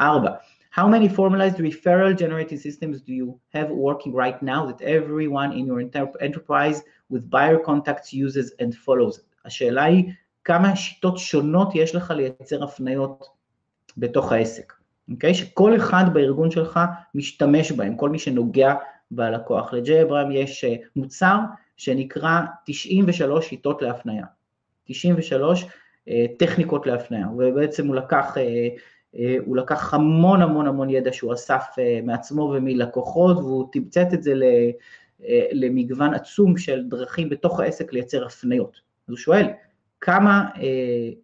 [0.00, 0.30] ארבע,
[0.70, 5.66] How many formalized referral generating systems do you have working right now that everyone in
[5.66, 5.80] your
[6.20, 9.20] enterprise with buyer contacts uses and follows?
[9.44, 10.12] השאלה היא,
[10.44, 13.24] כמה שיטות שונות יש לך לייצר הפניות
[13.96, 14.72] בתוך העסק,
[15.10, 15.34] אוקיי?
[15.34, 16.80] שכל אחד בארגון שלך
[17.14, 18.74] משתמש בהם, כל מי שנוגע
[19.10, 19.72] בלקוח.
[19.72, 21.36] לג'יי אברהם יש אה, מוצר
[21.76, 24.24] שנקרא 93 שיטות להפניה,
[24.84, 25.66] 93
[26.08, 28.68] אה, טכניקות להפניה, ובעצם הוא לקח, אה,
[29.46, 31.64] הוא לקח המון המון המון ידע שהוא אסף
[32.02, 34.34] מעצמו ומלקוחות, והוא תמצת את זה
[35.52, 38.80] למגוון עצום של דרכים בתוך העסק לייצר הפניות.
[39.08, 39.46] אז הוא שואל,
[40.00, 40.48] כמה,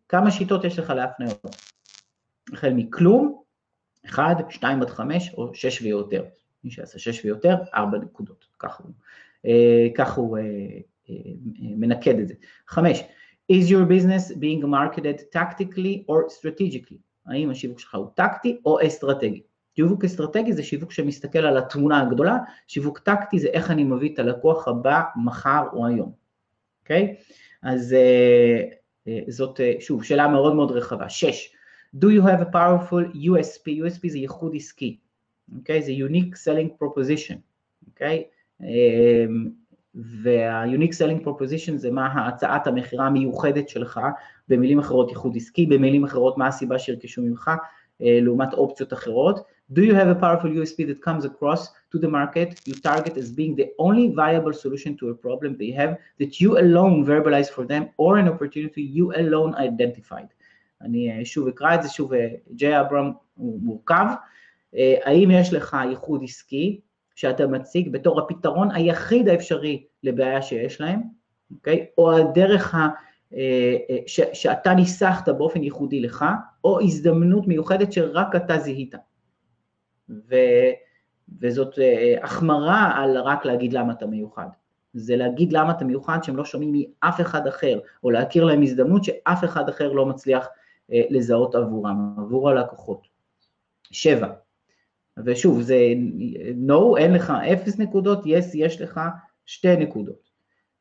[0.08, 1.46] כמה שיטות יש לך להפניות?
[2.52, 3.42] החל מכלום,
[4.06, 6.24] 1, 2 עד 5 או 6 ויותר.
[6.64, 8.46] מי שעשה 6 ויותר, 4 נקודות.
[8.58, 8.92] כך הוא,
[9.46, 10.42] אה, כך הוא אה,
[11.10, 11.14] אה,
[11.60, 12.34] מנקד את זה.
[12.68, 13.02] 5.
[13.52, 17.00] is your business being marketed tactically or strategically?
[17.26, 19.42] האם השיווק שלך הוא טקטי או אסטרטגי?
[19.76, 22.36] שיווק אסטרטגי זה שיווק שמסתכל על התמונה הגדולה,
[22.66, 26.12] שיווק טקטי זה איך אני מביא את הלקוח הבא מחר או היום,
[26.82, 27.16] אוקיי?
[27.18, 27.22] Okay?
[27.62, 27.96] אז
[29.28, 31.08] זאת, שוב, שאלה מאוד מאוד רחבה.
[31.08, 31.52] שש,
[31.94, 33.66] Do you have a powerful USP?
[33.82, 34.96] USP זה ייחוד עסקי,
[35.56, 35.78] אוקיי?
[35.78, 35.82] Okay?
[35.82, 37.36] זה unique selling proposition,
[37.86, 38.24] אוקיי?
[38.60, 38.64] Okay?
[40.22, 44.00] וה-unique selling proposition זה מה הצעת המכירה המיוחדת שלך,
[44.48, 47.50] במילים אחרות ייחוד עסקי, במילים אחרות מה הסיבה שירכשו ממך,
[48.00, 49.40] לעומת אופציות אחרות.
[49.72, 51.60] Do you have a powerful USP that comes across
[51.92, 55.72] to the market you target as being the only viable solution to a problem they
[55.80, 60.28] have that you alone verbalize for them or an opportunity you alone identified?
[60.82, 62.12] אני שוב אקרא את זה, שוב
[62.54, 64.06] ג'יי אברהם הוא מורכב.
[65.04, 66.80] האם יש לך ייחוד עסקי
[67.16, 71.00] שאתה מציג בתור הפתרון היחיד האפשרי לבעיה שיש להם,
[71.54, 71.86] אוקיי?
[71.98, 72.88] או הדרך ה...
[74.06, 76.24] ש, שאתה ניסחת באופן ייחודי לך,
[76.64, 78.94] או הזדמנות מיוחדת שרק אתה זיהית.
[80.08, 80.34] ו,
[81.40, 81.78] וזאת
[82.22, 84.48] החמרה על רק להגיד למה אתה מיוחד.
[84.94, 89.04] זה להגיד למה אתה מיוחד שהם לא שומעים מאף אחד אחר, או להכיר להם הזדמנות
[89.04, 90.48] שאף אחד אחר לא מצליח
[90.88, 93.06] לזהות עבורם, עבור הלקוחות.
[93.90, 94.28] שבע,
[95.24, 95.76] ושוב, זה
[96.68, 99.00] no, אין לך אפס נקודות, yes, יש לך
[99.46, 100.30] שתי נקודות.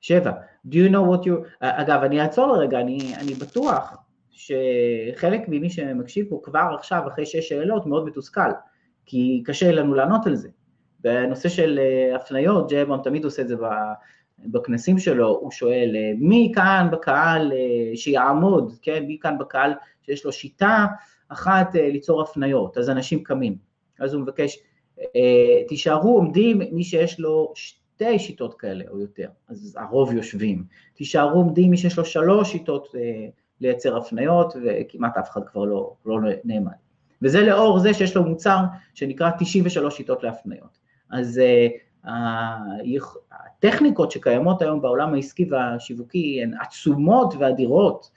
[0.02, 0.32] שבע,
[0.68, 1.32] do you know what you...
[1.60, 3.96] אגב, אני אעצור לרגע, אני, אני בטוח
[4.30, 8.50] שחלק ממי שמקשיב פה כבר עכשיו, אחרי שש שאלות, מאוד מתוסכל,
[9.06, 10.50] כי קשה לנו לענות על זה.
[11.00, 11.80] בנושא של
[12.16, 13.56] הפניות, ג'ייברם תמיד עושה את זה
[14.40, 17.52] בכנסים שלו, הוא שואל, מי כאן בקהל
[17.96, 20.86] שיעמוד, כן, מי כאן בקהל שיש לו שיטה
[21.30, 23.75] אחת ליצור הפניות, אז אנשים קמים.
[24.00, 24.60] אז הוא מבקש,
[25.68, 30.64] תישארו עומדים מי שיש לו שתי שיטות כאלה או יותר, אז הרוב יושבים.
[30.94, 32.88] תישארו עומדים מי שיש לו שלוש שיטות
[33.62, 36.72] לייצר הפניות, וכמעט אף אחד כבר לא, לא נעמד.
[37.22, 38.58] וזה לאור זה שיש לו מוצר
[38.94, 40.78] שנקרא 93 שיטות להפניות.
[41.12, 41.42] אז
[43.32, 48.12] הטכניקות שקיימות היום בעולם העסקי והשיווקי הן עצומות ואדירות,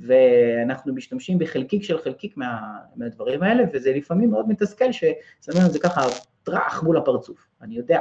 [0.00, 5.78] ואנחנו משתמשים בחלקיק של חלקיק מה, מהדברים האלה, וזה לפעמים מאוד מתסכל ששמים את זה
[5.78, 6.00] ככה
[6.42, 7.98] טראח מול הפרצוף, אני יודע.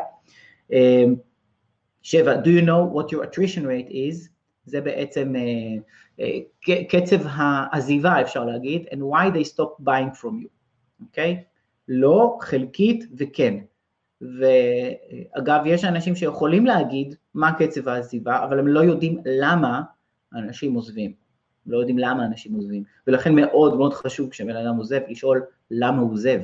[2.02, 4.30] שבע, do you know what your attrition rate is?
[4.66, 10.50] זה בעצם uh, uh, קצב העזיבה אפשר להגיד, and why they stop buying from you,
[11.02, 11.38] אוקיי?
[11.40, 11.44] Okay?
[11.88, 13.56] לא, חלקית וכן.
[14.22, 19.82] ואגב, יש אנשים שיכולים להגיד מה קצב העזיבה, אבל הם לא יודעים למה
[20.34, 21.25] אנשים עוזבים.
[21.68, 26.12] לא יודעים למה אנשים עוזבים, ולכן מאוד מאוד חשוב כשבן אדם עוזב, לשאול למה הוא
[26.12, 26.40] עוזב.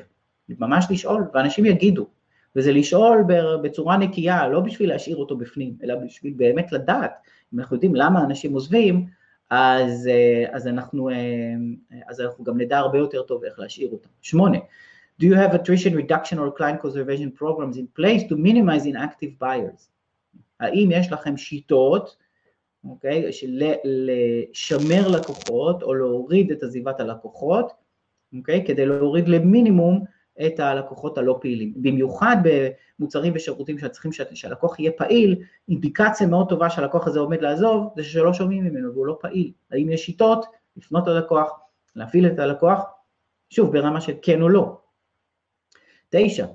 [0.50, 2.08] ממש לשאול, ואנשים יגידו.
[2.56, 3.24] וזה לשאול
[3.64, 7.12] בצורה נקייה, לא בשביל להשאיר אותו בפנים, אלא בשביל באמת לדעת.
[7.54, 9.06] אם אנחנו יודעים למה אנשים עוזבים,
[9.50, 10.10] אז,
[10.52, 11.10] אז, אנחנו,
[12.08, 14.10] אז אנחנו גם נדע הרבה יותר טוב איך להשאיר אותם.
[14.22, 14.58] שמונה,
[15.22, 19.90] Do you have attrition reduction or client conservation programs in place to minimize inactive buyers?
[20.60, 22.18] האם יש לכם שיטות
[22.84, 23.34] אוקיי?
[23.34, 27.72] של לשמר לקוחות או להוריד את עזיבת הלקוחות,
[28.38, 28.66] אוקיי?
[28.66, 30.06] כדי להוריד למינימום
[30.46, 31.74] את הלקוחות הלא פעילים.
[31.76, 38.04] במיוחד במוצרים ושירותים שצריכים שהלקוח יהיה פעיל, אינדיקציה מאוד טובה שהלקוח הזה עומד לעזוב, זה
[38.04, 39.52] שלא שומעים ממנו והוא לא פעיל.
[39.72, 40.46] האם יש שיטות
[40.78, 41.60] לפנות ללקוח,
[41.96, 42.84] להפעיל את הלקוח,
[43.50, 44.78] שוב, ברמה של כן או לא.
[46.10, 46.46] תשע,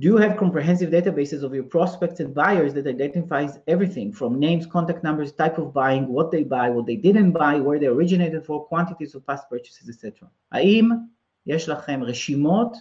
[0.00, 4.64] Do you have comprehensive databases of your prospects and buyers that identifies everything from names,
[4.64, 8.42] contact numbers, type of buying, what they buy, what they didn't buy, where they originated
[8.46, 10.28] for, quantities of past purchases, etc.
[10.52, 10.90] האם
[11.46, 12.76] יש לכם רשימות,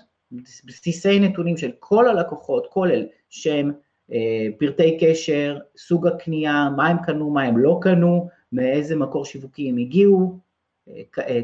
[0.66, 3.72] בסיסי נתונים של כל הלקוחות, כולל שם,
[4.60, 9.78] פרטי קשר, סוג הקנייה, מה הם קנו, מה הם לא קנו, מאיזה מקור שיווקי הם
[9.78, 10.40] הגיעו,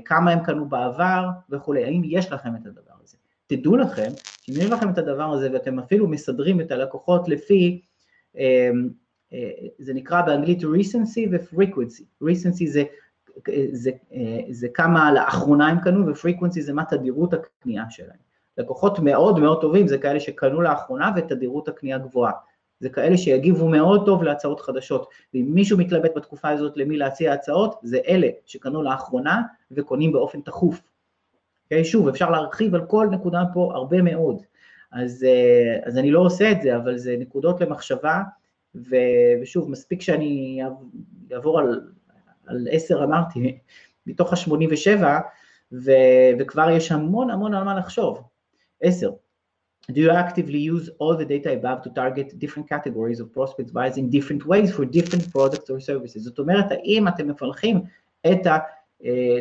[0.05, 3.17] כמה הם קנו בעבר וכולי, האם יש לכם את הדבר הזה?
[3.47, 4.11] תדעו לכם,
[4.49, 7.81] אם יש לכם את הדבר הזה ואתם אפילו מסדרים את הלקוחות לפי,
[9.79, 12.83] זה נקרא באנגלית recency ו-frequency, recency זה,
[13.71, 13.91] זה,
[14.49, 18.25] זה כמה לאחרונה הם קנו ו-frequency זה מה תדירות הקנייה שלהם.
[18.57, 22.31] לקוחות מאוד מאוד טובים זה כאלה שקנו לאחרונה ותדירות הקנייה גבוהה.
[22.79, 27.79] זה כאלה שיגיבו מאוד טוב להצעות חדשות, ואם מישהו מתלבט בתקופה הזאת למי להציע הצעות,
[27.83, 30.81] זה אלה שקנו לאחרונה וקונים באופן תכוף.
[31.73, 34.41] Okay, שוב, אפשר להרחיב על כל נקודה פה הרבה מאוד,
[34.91, 35.25] אז,
[35.83, 38.21] אז אני לא עושה את זה, אבל זה נקודות למחשבה,
[38.75, 38.95] ו,
[39.41, 40.61] ושוב, מספיק שאני
[41.33, 41.81] אעבור על,
[42.47, 43.59] על עשר, אמרתי,
[44.07, 45.03] מתוך ה-87,
[46.39, 48.21] וכבר יש המון המון על מה לחשוב.
[48.81, 49.11] עשר,
[49.91, 53.97] Do you actively use all the data above to target different categories of prospects buyers
[53.97, 56.19] in different ways for different products or services?
[56.19, 57.81] זאת אומרת, האם אתם מפלחים
[58.31, 58.47] את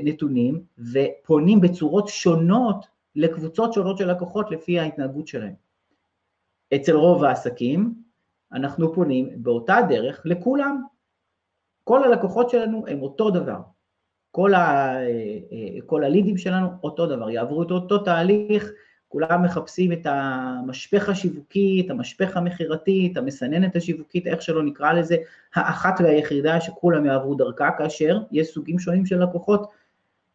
[0.00, 5.55] הנתונים ופונים בצורות שונות לקבוצות שונות של לקוחות לפי ההתנהגות שלהם?
[6.74, 7.94] אצל רוב העסקים
[8.53, 10.83] אנחנו פונים באותה דרך לכולם.
[11.85, 13.61] כל הלקוחות שלנו הם אותו דבר.
[14.31, 14.94] כל, ה,
[15.87, 18.72] כל הלידים שלנו אותו דבר, יעברו את אותו תהליך,
[19.14, 25.16] כולם מחפשים את המשפך השיווקי, את המשפך המכירתי, את המסננת השיווקית, איך שלא נקרא לזה,
[25.55, 29.70] האחת והיחידה שכולם יעברו דרכה, כאשר יש סוגים שונים של לקוחות,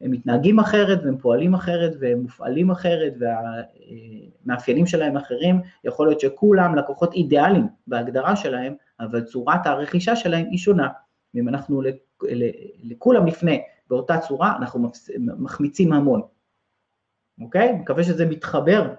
[0.02, 6.76] הם מתנהגים אחרת והם פועלים אחרת והם מופעלים אחרת והמאפיינים שלהם אחרים, יכול להיות שכולם
[6.76, 10.88] לקוחות אידיאליים בהגדרה שלהם, אבל צורת הרכישה שלהם היא שונה.
[11.34, 11.82] ואם אנחנו
[12.84, 13.52] לכולם נפנה
[13.90, 16.22] באותה צורה, אנחנו מחמיצים המון.
[17.42, 17.72] אוקיי?
[17.72, 18.94] מקווה שזה מתחבר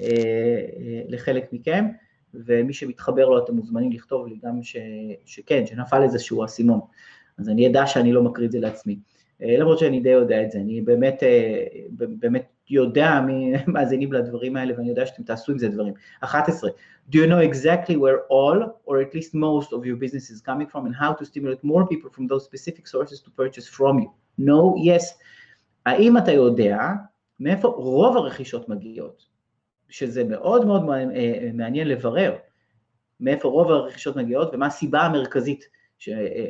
[0.00, 1.88] אה, אה, לחלק מכם,
[2.34, 4.76] ומי שמתחבר לו אתם מוזמנים לכתוב לי גם ש,
[5.24, 6.80] שכן, שנפל איזשהו אסימון.
[7.38, 8.98] אז אני אדע שאני לא מקריא את זה לעצמי.
[9.42, 11.64] אה, למרות שאני די יודע את זה, אני באמת, אה,
[11.98, 15.94] באמת יודע מי מאזינים לדברים האלה ואני יודע שאתם תעשו עם זה דברים.
[16.20, 16.70] 11.
[17.10, 20.68] Do you know exactly where all or at least most of your business is coming
[20.72, 24.10] from and how to stimulate more people from those specific sources to purchase from you?
[24.38, 25.04] No, yes.
[25.86, 26.78] האם אתה יודע
[27.42, 29.32] מאיפה רוב הרכישות מגיעות?
[29.88, 32.36] שזה מאוד מאוד אה, מעניין לברר
[33.20, 35.64] מאיפה רוב הרכישות מגיעות ומה הסיבה המרכזית
[35.98, 36.08] ש,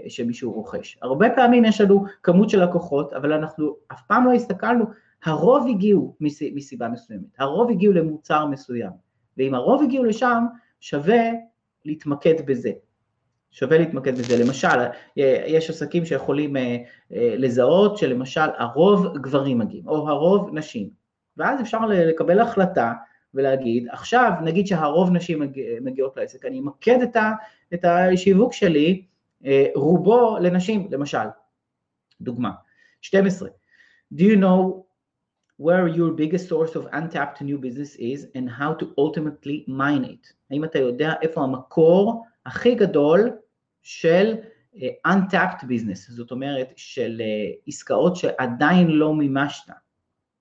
[0.09, 0.99] שמישהו רוכש.
[1.03, 4.85] הרבה פעמים יש לנו כמות של לקוחות, אבל אנחנו אף פעם לא הסתכלנו,
[5.25, 6.17] הרוב הגיעו
[6.55, 8.91] מסיבה מסוימת, הרוב הגיעו למוצר מסוים,
[9.37, 10.45] ואם הרוב הגיעו לשם,
[10.81, 11.23] שווה
[11.85, 12.73] להתמקד בזה.
[13.53, 14.45] שווה להתמקד בזה.
[14.45, 14.79] למשל,
[15.47, 16.77] יש עסקים שיכולים אה,
[17.13, 20.91] אה, לזהות שלמשל הרוב גברים מגיעים, או הרוב נשים,
[21.37, 22.93] ואז אפשר לקבל החלטה
[23.35, 25.43] ולהגיד, עכשיו נגיד שהרוב נשים
[25.81, 26.99] מגיעות לעסק, אני אמקד
[27.75, 29.05] את השיווק שלי
[29.47, 31.27] אה, רובו לנשים, למשל.
[32.21, 32.51] דוגמה.
[33.01, 33.49] 12.
[34.15, 34.87] Do you know
[35.57, 40.33] where your biggest source of untapped new business is and how to ultimately mine it?
[40.51, 43.31] האם אתה יודע איפה המקור הכי גדול
[43.83, 44.35] של
[44.75, 49.73] uh, untapped business, זאת אומרת של uh, עסקאות שעדיין לא מימשת,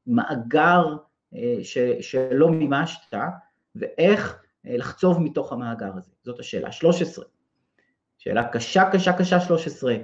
[0.08, 0.96] מאגר
[1.34, 3.14] uh, ש, שלא מימשת,
[3.76, 6.72] ואיך לחצוב מתוך המאגר הזה, זאת השאלה.
[6.72, 7.26] 13.
[8.18, 9.96] שאלה קשה, קשה, קשה 13.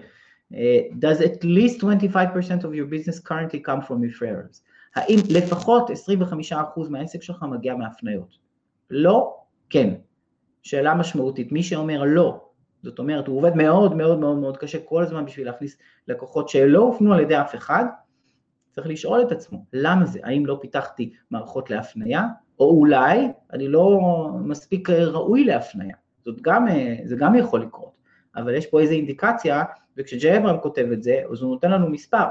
[0.53, 0.55] Uh,
[0.99, 4.61] does at least 25% of your business currently come from referrals?
[4.95, 6.53] האם לפחות 25%
[6.89, 8.37] מהעסק שלך מגיע מהפניות?
[8.89, 9.37] לא,
[9.69, 9.93] כן.
[10.63, 11.51] שאלה משמעותית.
[11.51, 12.46] מי שאומר לא,
[12.87, 16.79] זאת אומרת, הוא עובד מאוד מאוד מאוד מאוד קשה כל הזמן בשביל להכניס לקוחות שלא
[16.79, 17.85] הופנו על ידי אף אחד,
[18.71, 20.19] צריך לשאול את עצמו, למה זה?
[20.23, 22.23] האם לא פיתחתי מערכות להפניה?
[22.59, 23.99] או אולי אני לא
[24.43, 25.95] מספיק ראוי להפניה.
[26.25, 27.91] זאת גם, אה, זה גם יכול לקרות.
[28.35, 29.63] אבל יש פה איזו אינדיקציה,
[29.97, 32.25] וכשג'יי אברהם כותב את זה, אז הוא נותן לנו מספר,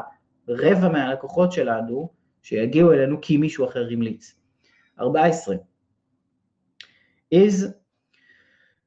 [0.49, 2.09] רבע מהלקוחות שלנו
[2.43, 4.35] שיגיעו אלינו כי מישהו אחר המליץ.
[5.01, 5.57] 14.
[7.35, 7.67] is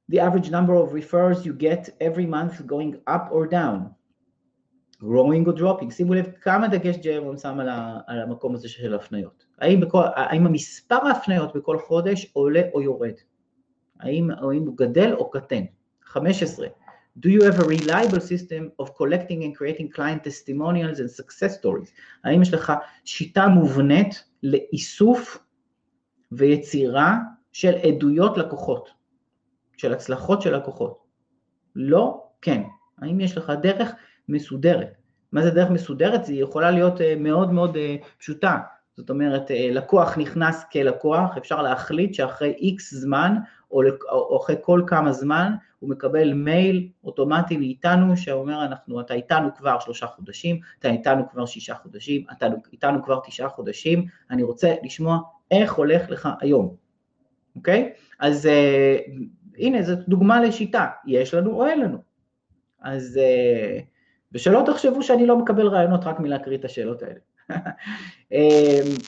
[0.09, 3.79] the average number of referrals you get every month going up or down,
[4.99, 5.91] growing or dropping.
[5.91, 7.69] שימו לב כמה דגש אברהם שם על,
[8.07, 9.45] על המקום הזה של הפניות.
[9.59, 13.13] האם, בכל, האם המספר ההפניות בכל חודש עולה או יורד?
[13.99, 15.63] האם, האם הוא גדל או קטן?
[16.03, 16.67] 15.
[17.17, 21.91] Do you have a reliable system of collecting and creating client testimonials and success stories?
[22.23, 22.73] האם יש לך
[23.05, 25.37] שיטה מובנית לאיסוף
[26.31, 27.17] ויצירה
[27.51, 28.89] של עדויות לקוחות,
[29.79, 30.97] של הצלחות של לקוחות?
[31.75, 32.61] לא, כן.
[33.01, 33.91] האם יש לך דרך
[34.29, 34.93] מסודרת?
[35.31, 36.27] מה זה דרך מסודרת?
[36.27, 38.57] היא יכולה להיות אה, מאוד מאוד אה, פשוטה.
[38.97, 43.35] זאת אומרת, אה, לקוח נכנס כלקוח, אפשר להחליט שאחרי איקס זמן,
[43.71, 43.81] או,
[44.37, 50.07] אחרי כל כמה זמן, הוא מקבל מייל אוטומטי מאיתנו שאומר אנחנו, אתה איתנו כבר שלושה
[50.07, 55.19] חודשים, אתה איתנו כבר שישה חודשים, אתה איתנו כבר תשעה חודשים, אני רוצה לשמוע
[55.51, 56.75] איך הולך לך היום,
[57.55, 57.93] אוקיי?
[58.19, 58.49] אז
[59.59, 61.97] הנה, זו דוגמה לשיטה, יש לנו או אין לנו.
[62.81, 63.81] אז, uh,
[64.31, 67.19] ושלא תחשבו שאני לא מקבל רעיונות רק מלהקריא את השאלות האלה.
[68.33, 69.03] um,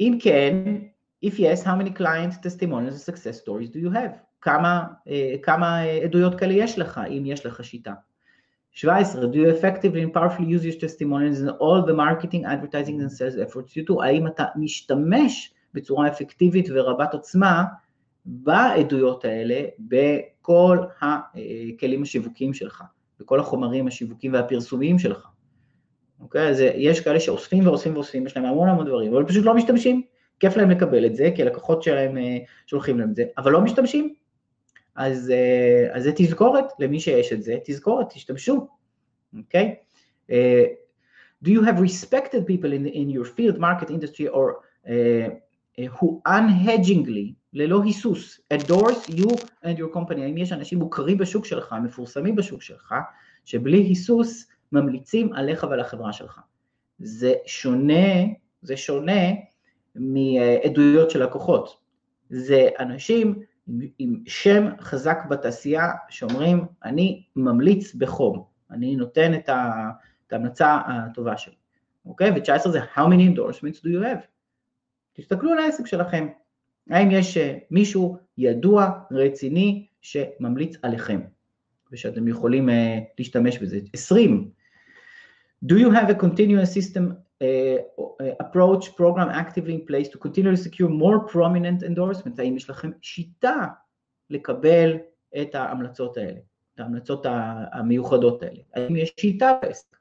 [0.00, 0.76] אם כן,
[1.26, 4.30] if yes, how many client testimonials and success stories do you have?
[4.40, 4.86] כמה,
[5.42, 7.92] כמה עדויות כאלה יש לך, אם יש לך שיטה.
[8.72, 9.22] 17.
[9.22, 13.36] Do you effectively and powerfully use your testimonials in all the marketing, advertising and sales
[13.36, 14.02] efforts you do?
[14.02, 17.64] האם אתה משתמש בצורה אפקטיבית ורבת עוצמה
[18.24, 22.82] בעדויות האלה בכל הכלים השיווקיים שלך,
[23.20, 25.26] בכל החומרים השיווקיים והפרסומיים שלך.
[26.20, 26.48] אוקיי?
[26.48, 30.02] אז יש כאלה שאוספים ואוספים ואוספים, יש להם המון המון דברים, אבל פשוט לא משתמשים.
[30.40, 32.16] כיף להם לקבל את זה, כי הלקוחות שלהם
[32.66, 34.14] שולחים להם את זה, אבל לא משתמשים.
[34.96, 38.66] אז, uh, אז זה תזכורת למי שיש את זה, תזכורת, תשתמשו,
[39.38, 39.74] אוקיי?
[39.74, 40.30] Okay?
[40.30, 40.66] Uh,
[41.44, 44.46] do you have respected people in, in your field, market, industry, or
[44.86, 45.28] uh,
[45.78, 49.30] who unhedgingly, ללא היסוס, adores you
[49.64, 52.94] and your company, האם יש אנשים מוכרים בשוק שלך, מפורסמים בשוק שלך,
[53.44, 56.40] שבלי היסוס ממליצים עליך ועל החברה שלך.
[56.98, 58.24] זה שונה,
[58.62, 59.22] זה שונה
[59.94, 61.80] מעדויות של לקוחות.
[62.30, 63.34] זה אנשים
[63.98, 69.50] עם, שם חזק בתעשייה שאומרים, אני ממליץ בחום, אני נותן את
[70.32, 71.54] ההמלצה הטובה שלי,
[72.06, 72.30] אוקיי?
[72.30, 74.26] ו-19 זה How many endorsements do you have?
[75.20, 76.26] תסתכלו על העסק שלכם,
[76.90, 81.20] האם יש אה, מישהו ידוע, רציני, שממליץ עליכם,
[81.92, 82.72] ושאתם יכולים uh,
[83.18, 83.78] להשתמש בזה.
[83.94, 84.50] 20.
[85.64, 87.78] Do you have a continuous system uh,
[88.40, 92.40] approach program actively in place to continue to secure more prominent endorsements?
[92.40, 93.66] האם יש לכם שיטה
[94.30, 94.96] לקבל
[95.42, 96.40] את ההמלצות האלה,
[96.74, 97.26] את ההמלצות
[97.72, 98.60] המיוחדות האלה?
[98.74, 99.96] האם יש שיטה בעסק?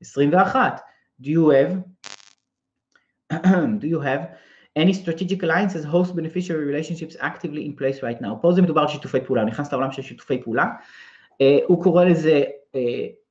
[0.00, 0.80] 21.
[1.22, 1.72] Do you have,
[3.80, 4.20] do you have
[4.78, 8.36] any strategic alliances, host beneficiary relationships actively in place right now.
[8.40, 10.64] פה זה מדובר על שיתופי פעולה, נכנס לעולם של שיתופי פעולה.
[11.42, 12.76] Uh, הוא קורא לזה uh,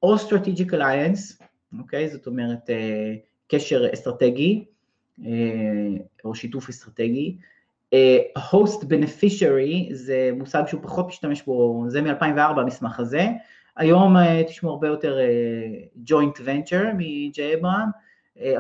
[0.04, 1.44] או strategic alliance,
[1.80, 2.06] אוקיי?
[2.06, 2.10] Okay?
[2.10, 2.74] זאת אומרת uh,
[3.48, 4.66] קשר אסטרטגי,
[5.20, 5.24] uh,
[6.26, 7.38] או שיתוף אסטרטגי.
[7.96, 13.26] Uh, host beneficiary זה מושג שהוא פחות משתמש בו, זה מ-2004 המסמך הזה.
[13.78, 18.07] היום uh, תשמעו הרבה יותר uh, joint venture מג'יי אברהם.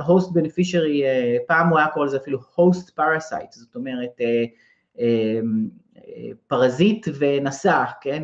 [0.06, 1.08] Host uh, beneficiary, uh,
[1.48, 4.22] פעם הוא היה קורא לזה אפילו host parasite, זאת אומרת
[4.98, 5.02] uh,
[6.48, 8.24] פרזיט ונשא, כן,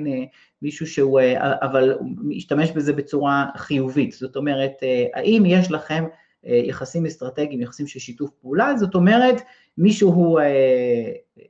[0.62, 1.20] מישהו שהוא,
[1.62, 4.72] אבל הוא משתמש בזה בצורה חיובית, זאת אומרת,
[5.14, 6.06] האם יש לכם
[6.44, 9.42] יחסים אסטרטגיים, יחסים של שיתוף פעולה, זאת אומרת,
[9.78, 10.40] מישהו,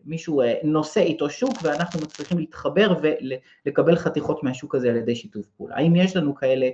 [0.05, 5.75] מישהו נושא איתו שוק ואנחנו מצליחים להתחבר ולקבל חתיכות מהשוק הזה על ידי שיתוף פעולה,
[5.75, 6.69] האם יש לנו כאלה,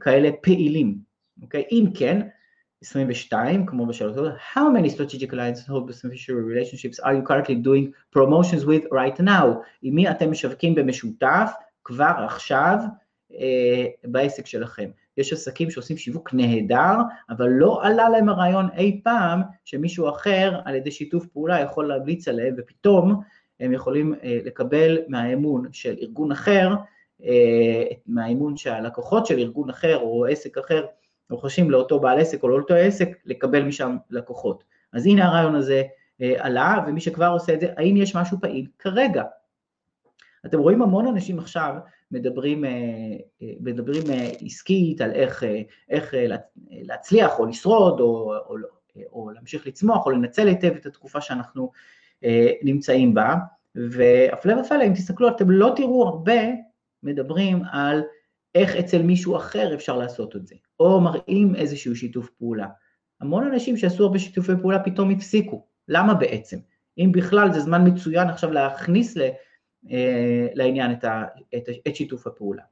[0.00, 1.05] כאלה פעילים?
[1.42, 1.64] אוקיי?
[1.72, 2.20] אם כן,
[2.82, 4.16] 22, כמו בשאלות,
[4.54, 9.46] How many strategic alliances hold beneficiary relationships are you currently doing promotions with right now?
[9.82, 11.50] עם מי אתם משווקים במשותף
[11.84, 12.78] כבר עכשיו
[13.32, 14.90] אה, בעסק שלכם?
[15.16, 16.94] יש עסקים שעושים שיווק נהדר,
[17.30, 22.28] אבל לא עלה להם הרעיון אי פעם שמישהו אחר על ידי שיתוף פעולה יכול להמליץ
[22.28, 23.22] עליהם, ופתאום
[23.60, 26.74] הם יכולים אה, לקבל מהאמון של ארגון אחר,
[27.24, 30.86] אה, מהאמון שהלקוחות של ארגון אחר או עסק אחר
[31.30, 34.64] רוכשים לאותו בעל עסק או לאותו עסק, לקבל משם לקוחות.
[34.92, 35.82] אז הנה הרעיון הזה
[36.22, 39.22] אה, עלה, ומי שכבר עושה את זה, האם יש משהו פעיל כרגע?
[40.46, 41.74] אתם רואים המון אנשים עכשיו
[42.10, 42.70] מדברים, אה,
[43.42, 46.26] אה, מדברים אה, עסקית על איך, אה, איך אה,
[46.70, 48.56] להצליח או לשרוד או, או, או,
[49.12, 51.70] או להמשיך לצמוח או לנצל היטב את התקופה שאנחנו
[52.24, 53.34] אה, נמצאים בה,
[53.74, 56.40] והפלא ופלא, אם תסתכלו, אתם לא תראו הרבה
[57.02, 58.02] מדברים על
[58.56, 62.66] איך אצל מישהו אחר אפשר לעשות את זה, או מראים איזשהו שיתוף פעולה.
[63.20, 66.58] המון אנשים שעשו הרבה שיתופי פעולה פתאום הפסיקו, למה בעצם?
[66.98, 69.20] אם בכלל זה זמן מצוין עכשיו להכניס ל,
[69.90, 71.24] אה, לעניין את, ה,
[71.56, 72.62] את, את שיתוף הפעולה.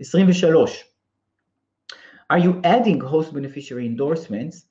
[0.00, 0.84] 23.
[2.32, 4.66] Are you adding host beneficiary endorsements,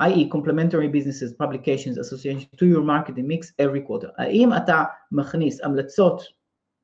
[0.00, 0.28] i.e.
[0.28, 4.08] complementary businesses, publications, associations to your marketing mix every quarter?
[4.18, 6.22] האם אתה מכניס המלצות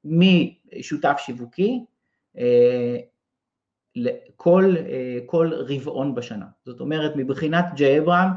[0.05, 1.85] משותף שיווקי
[2.39, 2.97] אה,
[4.37, 6.47] כל, אה, כל רבעון בשנה.
[6.65, 8.29] זאת אומרת, מבחינת ג'יי אברהם,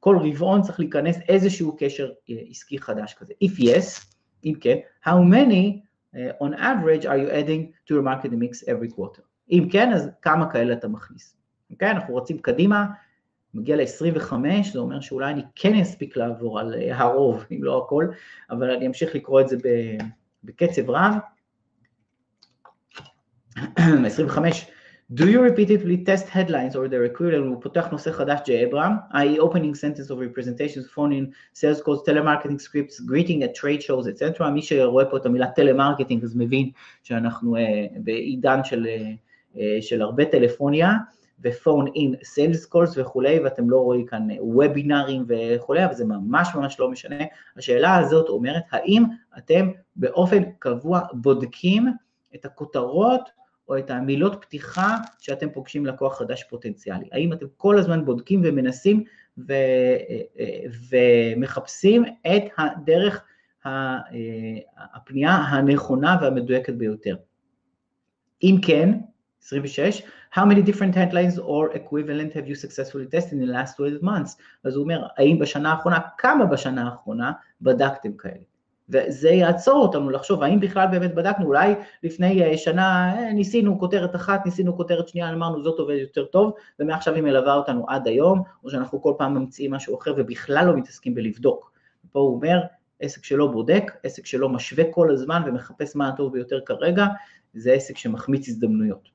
[0.00, 3.32] כל רבעון צריך להיכנס איזשהו קשר אה, עסקי חדש כזה.
[3.44, 4.04] If yes,
[4.44, 5.82] אם כן, how many
[6.14, 9.22] uh, on average are you adding to your marketing mix every quarter?
[9.50, 11.36] אם כן, אז כמה כאלה אתה מכניס.
[11.70, 11.88] אוקיי?
[11.88, 11.92] Okay?
[11.92, 12.86] אנחנו רצים קדימה,
[13.54, 14.32] מגיע ל-25,
[14.72, 18.06] זה אומר שאולי אני כן אספיק לעבור על הרוב, אם לא הכל,
[18.50, 19.56] אבל אני אמשיך לקרוא את זה
[20.44, 21.14] בקצב רב.
[24.06, 24.66] 25,
[25.14, 27.46] Do you repeatedly test headlines or their equivalent?
[27.46, 29.38] הוא פותח נושא חדש ג'יי אברהם, i.e.
[29.40, 34.50] opening sentence of representations, phone in, sales calls, telemarketing scripts, greeting at trade shows, etc.
[34.50, 36.70] מי שרואה פה את המילה טלמרקטינג אז מבין
[37.02, 37.60] שאנחנו uh,
[37.96, 38.86] בעידן של,
[39.54, 40.92] uh, של הרבה טלפוניה,
[41.44, 46.48] ו phone in sales calls וכולי, ואתם לא רואים כאן וובינרים וכולי, אבל זה ממש
[46.54, 47.24] ממש לא משנה.
[47.56, 49.02] השאלה הזאת אומרת, האם
[49.38, 51.86] אתם באופן קבוע בודקים
[52.34, 53.41] את הכותרות
[53.72, 57.08] או את המילות פתיחה שאתם פוגשים לקוח חדש פוטנציאלי.
[57.12, 59.04] האם אתם כל הזמן בודקים ומנסים
[59.38, 59.52] ו,
[60.90, 63.24] ומחפשים את הדרך
[64.76, 67.16] הפנייה הנכונה והמדויקת ביותר.
[68.42, 68.98] אם כן,
[69.42, 70.02] 26,
[70.34, 74.36] How many different headlines or equivalent have you successfully tested in the last 12 months?
[74.64, 78.51] אז הוא אומר, האם בשנה האחרונה, כמה בשנה האחרונה בדקתם כאלה?
[78.88, 84.16] וזה יעצור אותנו לחשוב האם בכלל באמת בדקנו, אולי לפני אה, שנה אה, ניסינו כותרת
[84.16, 88.42] אחת, ניסינו כותרת שנייה, אמרנו זאת עובדת יותר טוב, ומעכשיו היא מלווה אותנו עד היום,
[88.64, 91.72] או שאנחנו כל פעם ממציאים משהו אחר ובכלל לא מתעסקים בלבדוק.
[92.12, 92.60] פה הוא אומר,
[93.00, 97.06] עסק שלא בודק, עסק שלא משווה כל הזמן ומחפש מה הטוב ביותר כרגע,
[97.54, 99.08] זה עסק שמחמיץ הזדמנויות.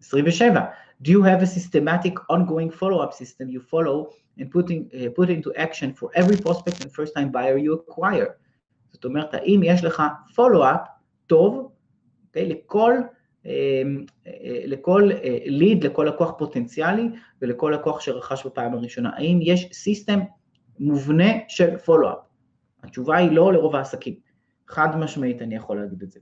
[0.00, 0.60] 27.
[1.02, 5.52] Do you have a systematic ongoing follow-up system you follow and putting, uh, put into
[5.56, 8.36] action for every prospect and first time buyer you acquire?
[8.94, 10.02] זאת אומרת, האם יש לך
[10.36, 10.88] follow-up
[11.26, 12.48] טוב, okay, אוקיי?
[12.48, 12.94] לכל,
[13.44, 15.10] אמ, אה, לכל
[15.44, 17.08] ליד, אה, לכל לקוח פוטנציאלי
[17.42, 19.10] ולכל לקוח שרכש בפעם הראשונה?
[19.16, 20.20] האם יש סיסטם
[20.78, 22.18] מובנה של follow-up?
[22.82, 24.14] התשובה היא לא לרוב העסקים.
[24.68, 26.20] חד משמעית אני יכול להגיד את זה.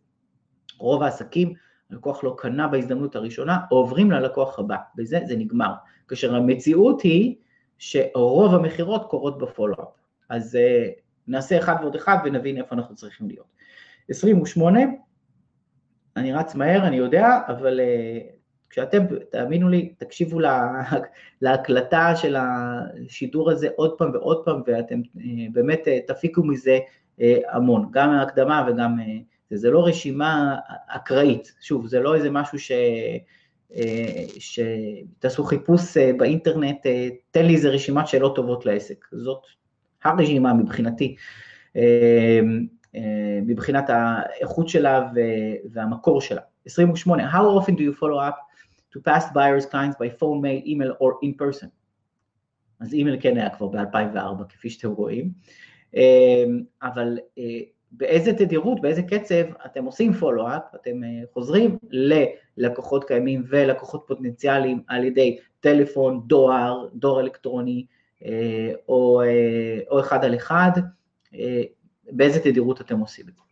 [0.79, 1.53] רוב העסקים,
[1.91, 5.73] הלקוח לא קנה בהזדמנות הראשונה, עוברים ללקוח הבא, בזה זה נגמר.
[6.09, 7.37] כאשר המציאות היא
[7.79, 9.89] שרוב המכירות קורות בפולו-אפ.
[10.31, 13.47] אז uh, נעשה אחד ועוד אחד ונבין איפה אנחנו צריכים להיות.
[14.09, 14.81] 28,
[16.16, 18.23] אני רץ מהר, אני יודע, אבל uh,
[18.70, 20.83] כשאתם, תאמינו לי, תקשיבו לה,
[21.43, 25.20] להקלטה של השידור הזה עוד פעם ועוד פעם, ואתם uh,
[25.53, 26.79] באמת uh, תפיקו מזה
[27.18, 29.01] uh, המון, גם מההקדמה וגם...
[29.01, 29.03] Uh,
[29.55, 30.57] זה לא רשימה
[30.89, 32.73] אקראית, שוב, זה לא איזה משהו ש...
[34.39, 36.87] שתעשו חיפוש באינטרנט,
[37.31, 39.43] תן לי איזה רשימת שאלות טובות לעסק, זאת
[40.05, 41.16] הרשימה מבחינתי,
[43.42, 45.09] מבחינת האיכות שלה
[45.72, 46.40] והמקור שלה.
[46.66, 48.36] 28, How often do you follow up
[48.94, 51.66] to past buyers clients by phone, mail, email or in person?
[52.80, 55.30] אז אימייל כן היה כבר ב-2004, כפי שאתם רואים,
[56.82, 57.18] אבל
[57.92, 61.78] באיזה תדירות, באיזה קצב אתם עושים פולו-אפ, אתם אה, חוזרים
[62.57, 68.01] ללקוחות קיימים ולקוחות פוטנציאליים על ידי טלפון, דואר, דואר אלקטרוני אה,
[68.89, 70.70] או, אה, או אחד על אחד,
[72.12, 73.43] באיזה תדירות אתם עושים את זה,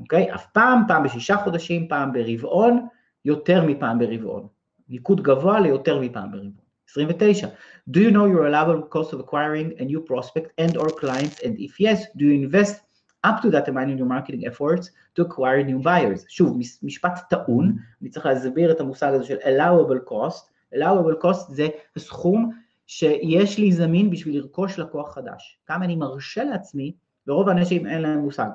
[0.00, 0.34] אוקיי?
[0.34, 2.86] אף פעם, פעם בשישה חודשים, פעם ברבעון,
[3.24, 4.46] יותר מפעם ברבעון.
[4.88, 6.68] ניקוד גבוה ליותר מפעם ברבעון.
[6.88, 7.48] 29.
[7.90, 11.58] Do you know your allowable cost of acquiring a new prospect and or clients and
[11.58, 12.80] if yes, do you invest
[13.24, 16.24] up to that amount in your marketing efforts to acquire new buyers.
[16.28, 20.74] שוב, משפט טעון, אני צריך להסביר את המושג הזה של allowable cost.
[20.74, 22.50] allowable cost זה הסכום
[22.88, 25.58] שיש לי זמין בשביל לרכוש לקוח חדש.
[25.66, 26.92] כמה אני מרשה לעצמי,
[27.26, 28.48] ורוב האנשים אין להם מושג.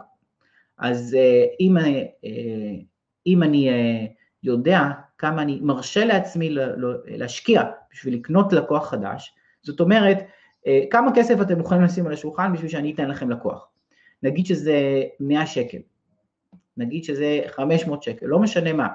[0.78, 2.04] אז אה, אם, אה,
[3.28, 4.06] אם אני אה,
[4.44, 4.82] יודע
[5.18, 6.56] כמה אני מרשה לעצמי
[7.06, 10.18] להשקיע בשביל לקנות לקוח חדש, זאת אומרת,
[10.92, 13.68] כמה כסף אתם מוכנים לשים על השולחן בשביל שאני אתן לכם לקוח.
[14.24, 15.78] נגיד שזה 100 שקל,
[16.78, 18.88] נגיד שזה 500 שקל, לא משנה מה,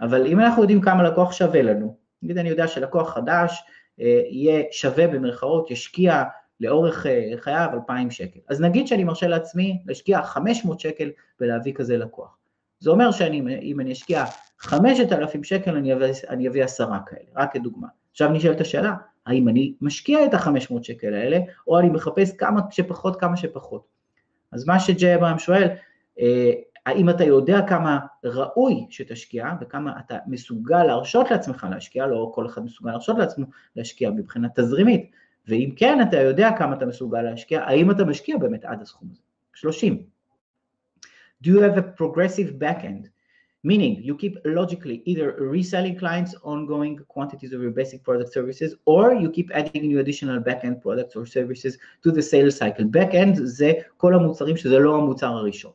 [0.00, 4.62] אבל אם אנחנו יודעים כמה לקוח שווה לנו, נגיד אני יודע שלקוח חדש אה, יהיה
[4.70, 6.22] שווה במרכאות, ישקיע
[6.60, 11.96] לאורך אה, חייו 2,000 שקל, אז נגיד שאני מרשה לעצמי להשקיע 500 שקל ולהביא כזה
[11.96, 12.36] לקוח.
[12.80, 14.24] זה אומר שאם אני אשקיע
[14.58, 17.88] 5,000 שקל אני אביא, אני אביא עשרה כאלה, רק כדוגמה.
[18.10, 18.94] עכשיו נשאלת השאלה,
[19.26, 23.86] האם אני משקיע את ה-500 שקל האלה, או אני מחפש כמה שפחות, כמה שפחות.
[24.52, 25.68] אז מה שג'יי אברהם שואל,
[26.20, 26.52] אה,
[26.86, 32.64] האם אתה יודע כמה ראוי שתשקיע וכמה אתה מסוגל להרשות לעצמך להשקיע, לא כל אחד
[32.64, 35.10] מסוגל להרשות לעצמו להשקיע מבחינה תזרימית,
[35.48, 39.20] ואם כן אתה יודע כמה אתה מסוגל להשקיע, האם אתה משקיע באמת עד הסכום הזה?
[39.54, 40.02] 30.
[41.44, 43.08] Do you have a progressive backend
[43.64, 49.14] meaning you keep logically either reselling clients ongoing quantities of your basic product services or
[49.14, 52.84] you keep adding new additional backend products or services to the sales cycle.
[52.84, 55.72] backend זה כל המוצרים שזה לא המוצר הראשון.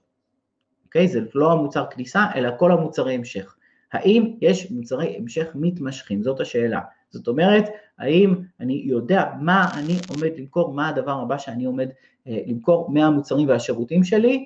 [0.89, 1.07] אוקיי?
[1.07, 3.55] זה לא המוצר כניסה, אלא כל המוצרי המשך.
[3.93, 6.23] האם יש מוצרי המשך מתמשכים?
[6.23, 6.79] זאת השאלה.
[7.09, 7.65] זאת אומרת,
[7.99, 11.89] האם אני יודע מה אני עומד למכור, מה הדבר הבא שאני עומד
[12.27, 14.45] אה, למכור מהמוצרים והשירותים שלי,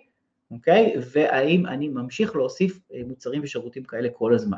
[0.51, 0.95] אוקיי?
[1.13, 4.57] והאם אני ממשיך להוסיף אה, מוצרים ושירותים כאלה כל הזמן.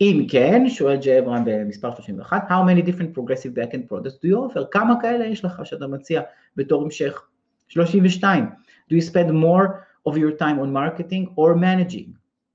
[0.00, 4.54] אם כן, שואל ג'י אברהם במספר 31, How many different progressive backend products do you
[4.54, 4.64] offer?
[4.70, 6.22] כמה כאלה יש לך שאתה מציע
[6.56, 7.22] בתור המשך?
[7.68, 8.44] 32,
[8.90, 12.10] Do you spend more of your time on marketing or managing?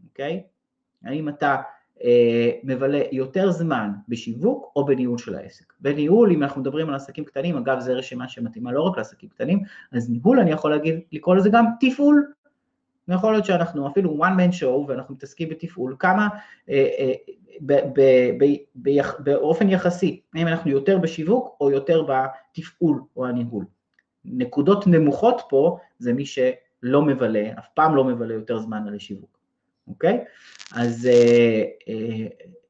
[0.10, 0.44] אוקיי?
[0.44, 0.56] Okay?
[1.10, 1.56] האם אתה
[2.04, 5.74] אה, מבלה יותר זמן בשיווק או בניהול של העסק.
[5.80, 9.60] בניהול, אם אנחנו מדברים על עסקים קטנים, אגב זו רשימה שמתאימה לא רק לעסקים קטנים,
[9.92, 12.32] אז ניהול אני יכול להגיד, לקרוא לזה גם תפעול.
[13.08, 16.28] יכול להיות שאנחנו אפילו one man show ואנחנו מתעסקים בתפעול, כמה
[16.70, 17.14] אה, אה,
[17.62, 18.02] ב, ב,
[18.38, 23.66] ב, ב, באופן יחסי, האם אנחנו יותר בשיווק או יותר בתפעול או הניהול.
[24.26, 26.26] נקודות נמוכות פה זה מי
[26.86, 29.38] שלא מבלה, אף פעם לא מבלה יותר זמן על השיווק.
[29.88, 30.24] אוקיי?
[30.74, 32.28] אז, אה, אה,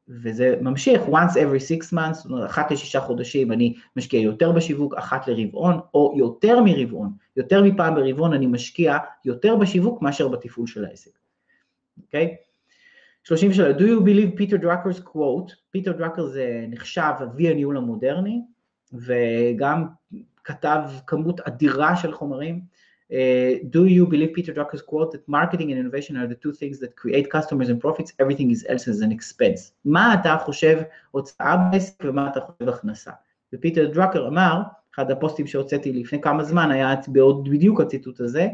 [0.10, 4.94] וזה ממשיך, once every six months, זאת אומרת, אחת לשישה חודשים אני משקיע יותר בשיווק,
[4.94, 10.86] אחת לרבעון, או יותר מרבעון, יותר מפעם ברבעון אני משקיע יותר בשיווק מאשר בתפעול של
[10.86, 11.12] העסק,
[12.02, 12.36] אוקיי?
[13.24, 18.42] 33, do you believe Peter Drucker's quote, פיטר דראקר זה נחשב אבי הניהול המודרני,
[18.94, 19.86] וגם
[20.44, 22.62] כתב כמות אדירה של חומרים,
[23.12, 26.80] Uh, do you believe Peter Drucker's quote that marketing and innovation are the two things
[26.80, 29.72] that create customers and profits, everything is else is an expense?
[29.86, 30.82] מה אתה חושב
[31.12, 33.12] הוצאה בעסק ומה אתה חושב הכנסה?
[33.54, 34.62] ופיטר דרוקר אמר,
[34.96, 38.48] אחד הפוסטים שהוצאתי לפני כמה זמן היה בעוד בדיוק הציטוט הזה,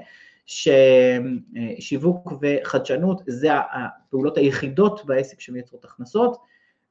[0.45, 6.37] ששיווק וחדשנות זה הפעולות היחידות בעסק שמייצרות הכנסות,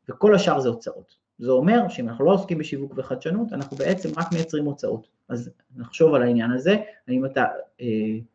[0.09, 1.20] וכל השאר זה הוצאות.
[1.41, 5.09] זה אומר שאם אנחנו לא עוסקים בשיווק וחדשנות, אנחנו בעצם רק מייצרים הוצאות.
[5.29, 6.77] אז נחשוב על העניין הזה,
[7.09, 7.45] האם אתה
[7.81, 7.87] אה,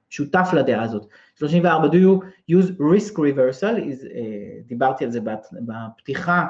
[0.10, 1.08] שותף לדעה הזאת.
[1.36, 5.20] 34, do you use risk reversal, is, אה, דיברתי על זה
[5.52, 6.46] בפתיחה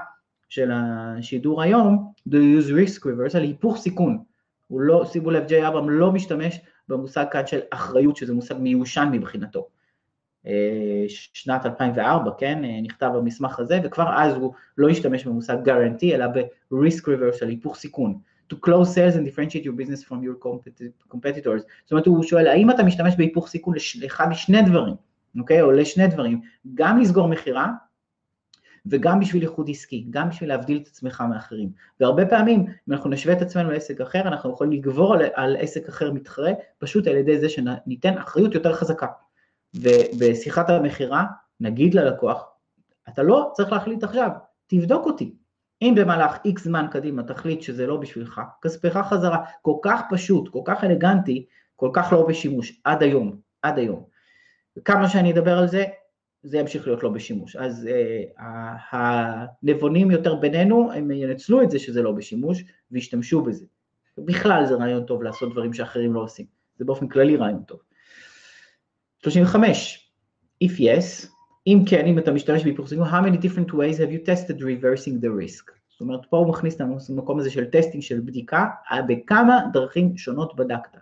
[0.49, 4.23] של השידור היום, do you use risk reversal, היפוך סיכון.
[4.67, 9.09] הוא לא, שימו לב, ג'יי אברהם לא משתמש במושג כאן של אחריות, שזה מושג מיושן
[9.11, 9.67] מבחינתו.
[11.07, 16.27] שנת 2004, כן, אה, נכתב במסמך הזה, וכבר אז הוא לא השתמש במושג guarantee, אלא
[16.27, 18.19] ב-risk reversal, היפוך סיכון.
[18.53, 20.35] to close sales and differentiate your business from your
[21.13, 21.61] competitors.
[21.83, 24.93] זאת אומרת, הוא שואל, האם אתה משתמש בהיפוך סיכון לאחד משני דברים,
[25.39, 25.61] אוקיי?
[25.61, 26.41] או לשני דברים,
[26.73, 27.67] גם לסגור מכירה,
[28.85, 31.69] וגם בשביל ייחוד עסקי, גם בשביל להבדיל את עצמך מאחרים.
[31.99, 35.89] והרבה פעמים, אם אנחנו נשווה את עצמנו לעסק אחר, אנחנו יכולים לגבור על, על עסק
[35.89, 39.07] אחר מתחרה, פשוט על ידי זה שניתן אחריות יותר חזקה.
[39.81, 41.25] ובשיחת המכירה,
[41.59, 42.45] נגיד ללקוח,
[43.09, 44.29] אתה לא צריך להחליט עכשיו,
[44.67, 45.35] תבדוק אותי.
[45.81, 50.61] אם במהלך איקס זמן קדימה תחליט שזה לא בשבילך, כספך חזרה, כל כך פשוט, כל
[50.65, 51.45] כך אלגנטי,
[51.75, 54.03] כל כך לא בשימוש, עד היום, עד היום.
[54.77, 55.85] וכמה שאני אדבר על זה,
[56.43, 57.55] זה ימשיך להיות לא בשימוש.
[57.55, 58.41] אז uh,
[58.91, 63.65] הנבונים יותר בינינו, הם ינצלו את זה שזה לא בשימוש, וישתמשו בזה.
[64.17, 66.45] בכלל זה רעיון טוב לעשות דברים שאחרים לא עושים.
[66.77, 67.79] זה באופן כללי רעיון טוב.
[69.25, 70.11] 35,
[70.63, 71.27] if yes,
[71.67, 75.29] אם כן, אם אתה משתמש סיכון, how many different ways have you tested reversing the
[75.29, 75.71] risk?
[75.89, 78.65] זאת אומרת, פה הוא מכניס את המקום הזה של טסטינג, של בדיקה,
[79.07, 80.97] בכמה דרכים שונות בדקת.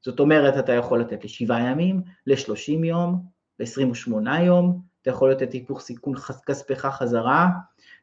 [0.00, 3.22] זאת אומרת, אתה יכול לתת לשבעה ימים, לשלושים יום,
[3.58, 6.14] ל-28 יום, אתה יכול לתת היפוך סיכון
[6.46, 7.48] כספך חזרה,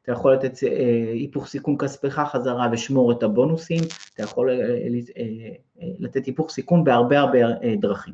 [0.01, 3.82] אתה יכול לתת אה, היפוך סיכון כספך חזרה ושמור את הבונוסים,
[4.13, 4.55] אתה יכול אה,
[5.18, 7.39] אה, לתת היפוך סיכון בהרבה הרבה
[7.80, 8.13] דרכים.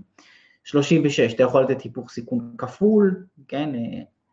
[0.64, 3.70] 36, אתה יכול לתת היפוך סיכון כפול, כן,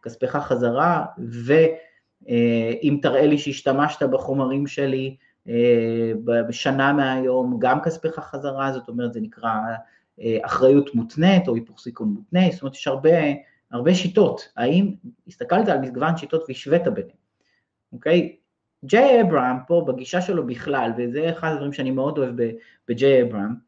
[0.03, 5.17] כספך חזרה, ואם תראה לי שהשתמשת בחומרים שלי
[6.49, 9.51] בשנה מהיום, גם כספך חזרה, זאת אומרת זה נקרא
[10.43, 13.11] אחריות מותנית או היפוך סיכון מותנה, זאת אומרת יש הרבה,
[13.71, 14.95] הרבה שיטות, האם
[15.29, 17.17] הסתכלת על מגוון שיטות והשווית ביניהם,
[17.93, 18.37] אוקיי?
[18.85, 22.35] ג'יי אברהם פה בגישה שלו בכלל, וזה אחד הדברים שאני מאוד אוהב
[22.89, 23.68] בג'יי אברהם,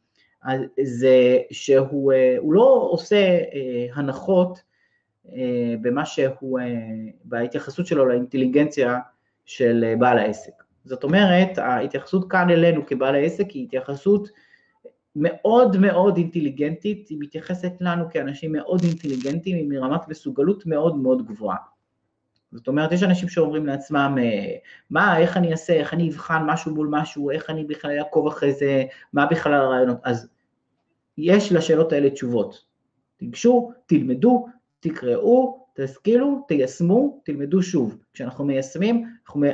[0.82, 4.62] זה שהוא אה, לא עושה אה, הנחות
[5.32, 6.61] אה, במה שהוא,
[7.24, 8.99] בהתייחסות שלו לאינטליגנציה
[9.45, 10.53] של בעל העסק.
[10.84, 14.28] זאת אומרת, ההתייחסות כאן אלינו כבעל העסק היא התייחסות
[15.16, 21.57] מאוד מאוד אינטליגנטית, היא מתייחסת לנו כאנשים מאוד אינטליגנטים עם רמת מסוגלות מאוד מאוד גבוהה.
[22.53, 24.19] זאת אומרת, יש אנשים שאומרים לעצמם,
[24.91, 28.53] מה, איך אני אעשה, איך אני אבחן משהו מול משהו, איך אני בכלל אעקוב אחרי
[28.53, 30.29] זה, מה בכלל הרעיונות, אז
[31.19, 32.65] יש לשאלות האלה תשובות.
[33.17, 34.47] תיגשו, תלמדו,
[34.81, 37.99] תקראו, תשכילו, תיישמו, תלמדו שוב.
[38.13, 39.45] כשאנחנו מיישמים, אנחנו,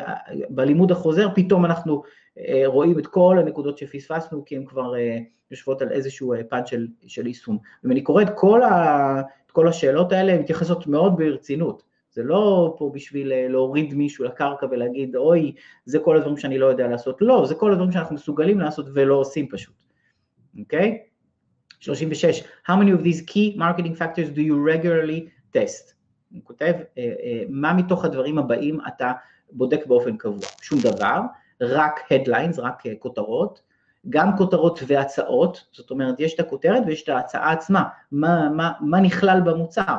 [0.51, 2.03] בלימוד החוזר פתאום אנחנו
[2.39, 5.19] אה, רואים את כל הנקודות שפספסנו, כי הן כבר אה,
[5.51, 7.59] יושבות על איזשהו אה, פן של, של יישום.
[7.87, 11.83] אם אני קורא את כל, ה, את כל השאלות האלה, הן מתייחסות מאוד ברצינות.
[12.17, 15.55] זה לא פה בשביל להוריד מישהו לקרקע ולהגיד, אוי,
[15.85, 17.17] זה כל הדברים שאני לא יודע לעשות.
[17.21, 19.75] לא, זה כל הדברים שאנחנו מסוגלים לעשות ולא עושים פשוט,
[20.59, 20.99] אוקיי?
[21.03, 21.81] Okay?
[21.81, 25.95] 36, How many of these key marketing factors do you regularly test?
[26.33, 29.13] הוא כותב, אה, אה, מה מתוך הדברים הבאים אתה
[29.53, 30.49] בודק באופן קבוע?
[30.63, 31.21] שום דבר,
[31.61, 33.61] רק headlines, רק אה, כותרות,
[34.09, 39.01] גם כותרות והצעות, זאת אומרת, יש את הכותרת ויש את ההצעה עצמה, מה, מה, מה
[39.01, 39.97] נכלל במוצר,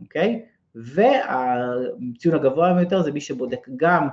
[0.00, 0.44] אוקיי?
[0.74, 4.08] והציון הגבוה ביותר זה מי שבודק גם,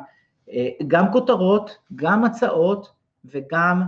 [0.88, 2.92] גם כותרות, גם הצעות
[3.26, 3.82] וגם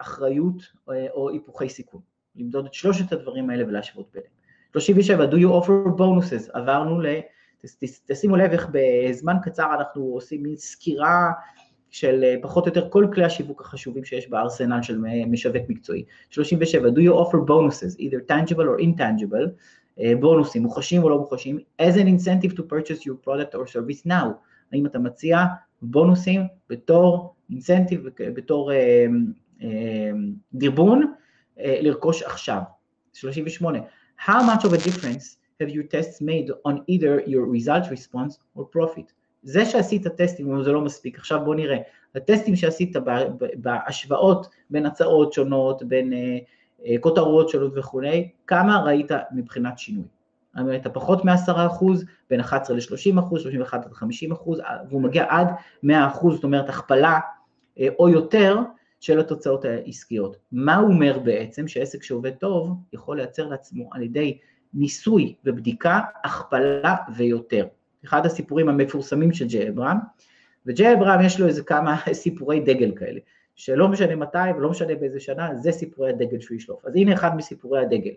[0.00, 2.00] אחריות או היפוכי סיכון.
[2.36, 4.32] למדוד את שלושת הדברים האלה ולהשוות ביניהם.
[4.72, 7.06] 37, do you offer bonuses, עברנו ל...
[8.06, 11.30] תשימו לב איך בזמן קצר אנחנו עושים מין סקירה
[11.90, 14.98] של אה, פחות או יותר כל כלי השיווק החשובים שיש בארסנל של
[15.30, 16.04] משווק מקצועי.
[16.30, 19.52] 37, do you offer bonuses, either tangible or intangible, אה,
[20.20, 24.26] בונוסים, מוחשים או לא מוחשים, as an incentive to purchase your product or service now,
[24.72, 25.44] האם אתה מציע
[25.82, 26.40] בונוסים
[26.70, 29.06] בתור אינסנטיב, בתור אה,
[29.62, 30.10] אה,
[30.54, 31.12] דרבון
[31.56, 32.60] לרכוש עכשיו.
[33.12, 33.82] 38.
[34.18, 38.64] How much of a difference have your tests made on either your result response or
[38.64, 39.12] profit?
[39.42, 41.78] זה שעשית טסטים, זה לא מספיק, עכשיו בוא נראה,
[42.14, 42.96] הטסטים שעשית
[43.54, 46.12] בהשוואות בין הצעות שונות, בין
[47.00, 50.04] כותרות שונות וכולי, כמה ראית מבחינת שינוי?
[50.54, 51.84] האם ראית פחות מ-10%,
[52.30, 54.04] בין 11 ל-30%, 31 עד 50%,
[54.88, 55.48] והוא מגיע עד
[55.84, 55.88] 100%,
[56.30, 57.20] זאת אומרת הכפלה
[57.98, 58.58] או יותר
[59.00, 60.36] של התוצאות העסקיות.
[60.52, 61.68] מה הוא אומר בעצם?
[61.68, 64.38] שעסק שעובד טוב יכול לייצר לעצמו על ידי
[64.74, 67.66] ניסוי ובדיקה, הכפלה ויותר.
[68.04, 69.96] אחד הסיפורים המפורסמים של ג'יי אברהם,
[70.66, 73.20] וג'יי אברהם יש לו איזה כמה סיפורי דגל כאלה,
[73.58, 76.86] שלא משנה מתי ולא משנה באיזה שנה, זה סיפורי הדגל שהוא ישלוף.
[76.86, 78.10] אז הנה אחד מסיפורי הדגל,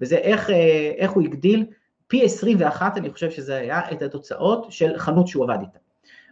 [0.00, 1.66] וזה איך, אה, איך הוא הגדיל
[2.06, 5.78] פי 21, אני חושב שזה היה, את התוצאות של חנות שהוא עבד איתה.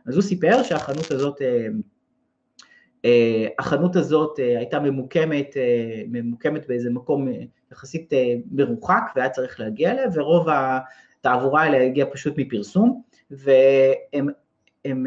[0.06, 1.66] אז הוא סיפר שהחנות הזאת, אה,
[3.04, 5.56] אה, החנות הזאת הייתה ממוקמת,
[6.08, 7.28] ממוקמת באיזה מקום
[7.72, 8.12] יחסית
[8.50, 14.28] מרוחק והיה צריך להגיע אליה, ורוב התעבורה האלה הגיעה פשוט מפרסום, והם
[14.84, 15.06] הם,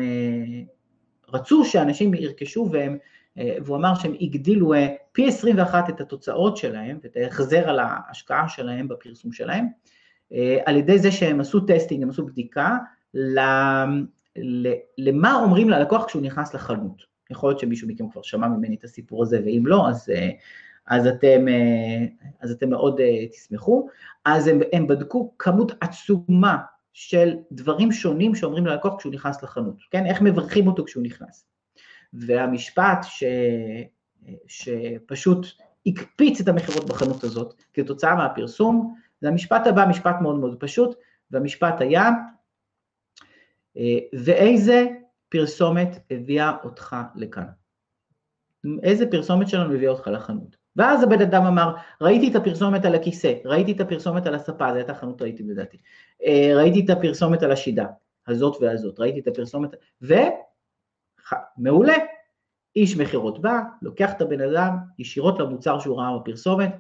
[1.34, 2.98] רצו שאנשים ירכשו והם,
[3.38, 4.74] והוא אמר שהם הגדילו
[5.12, 9.68] פי 21 את התוצאות שלהם ואת ההחזר על ההשקעה שלהם בפרסום שלהם,
[10.66, 12.78] על ידי זה שהם עשו טסטינג, הם עשו בדיקה
[14.98, 17.14] למה אומרים ללקוח כשהוא נכנס לחנות.
[17.30, 20.10] יכול להיות שמישהו מכם כבר שמע ממני את הסיפור הזה, ואם לא, אז,
[20.88, 21.46] אז, אתם,
[22.42, 23.00] אז אתם מאוד
[23.32, 23.88] תשמחו.
[24.26, 26.58] אז הם, הם בדקו כמות עצומה
[26.94, 30.06] של דברים שונים שאומרים ללקוח כשהוא נכנס לחנות, כן?
[30.06, 31.46] איך מברכים אותו כשהוא נכנס.
[32.14, 33.24] והמשפט ש,
[34.48, 35.48] שפשוט
[35.86, 40.96] הקפיץ את המכירות בחנות הזאת כתוצאה מהפרסום, זה המשפט הבא, משפט מאוד מאוד פשוט,
[41.32, 42.10] והמשפט היה,
[44.14, 44.86] ואיזה
[45.30, 47.46] פרסומת הביאה אותך לכאן?
[48.84, 50.56] איזה פרסומת שלנו הביאה אותך לחנות?
[50.76, 54.76] ואז הבן אדם אמר, ראיתי את הפרסומת על הכיסא, ראיתי את הפרסומת על הספה, זו
[54.76, 55.78] הייתה חנות ראיתי לדעתי,
[56.26, 57.86] אה, ראיתי את הפרסומת על השידה,
[58.28, 59.70] הזאת והזאת, ראיתי את הפרסומת,
[60.02, 60.14] ו...
[61.58, 61.96] מעולה,
[62.76, 66.76] איש מכירות בא, לוקח את הבן אדם ישירות למוצר שהוא ראה בפרסומת,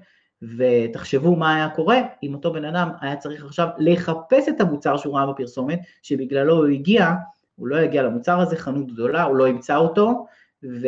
[0.57, 5.17] ותחשבו מה היה קורה אם אותו בן אדם היה צריך עכשיו לחפש את המוצר שהוא
[5.17, 7.13] ראה בפרסומת, שבגללו הוא הגיע,
[7.55, 10.25] הוא לא יגיע למוצר הזה, חנות גדולה, הוא לא ימצא אותו,
[10.63, 10.87] ו,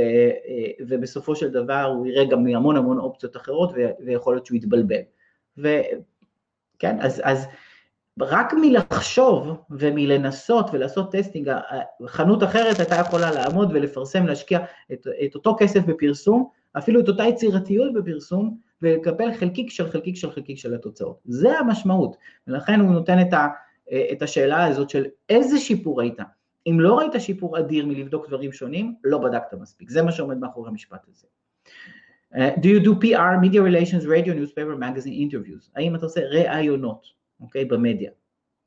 [0.88, 3.74] ובסופו של דבר הוא יראה גם מהמון המון אופציות אחרות,
[4.06, 5.02] ויכול להיות שהוא יתבלבל.
[5.58, 7.48] וכן, אז, אז
[8.22, 11.52] רק מלחשוב ומלנסות ולעשות טסטינג,
[12.06, 14.60] חנות אחרת הייתה יכולה לעמוד ולפרסם, להשקיע
[14.94, 20.32] את, את אותו כסף בפרסום, אפילו את אותה יצירתיות בפרסום, ולקבל חלקיק של חלקיק של
[20.32, 21.20] חלקיק של התוצאות.
[21.26, 23.48] זה המשמעות, ולכן הוא נותן את, ה,
[24.12, 26.18] את השאלה הזאת של איזה שיפור ראית.
[26.68, 29.90] אם לא ראית שיפור אדיר מלבדוק דברים שונים, לא בדקת מספיק.
[29.90, 31.28] זה מה שעומד מאחורי המשפט הזה.
[32.34, 35.72] Uh, do you do PR, media relations, radio, newspaper, magazine, interviews?
[35.76, 37.08] האם אתה עושה ראיונות,
[37.42, 38.12] אוקיי, במדיה?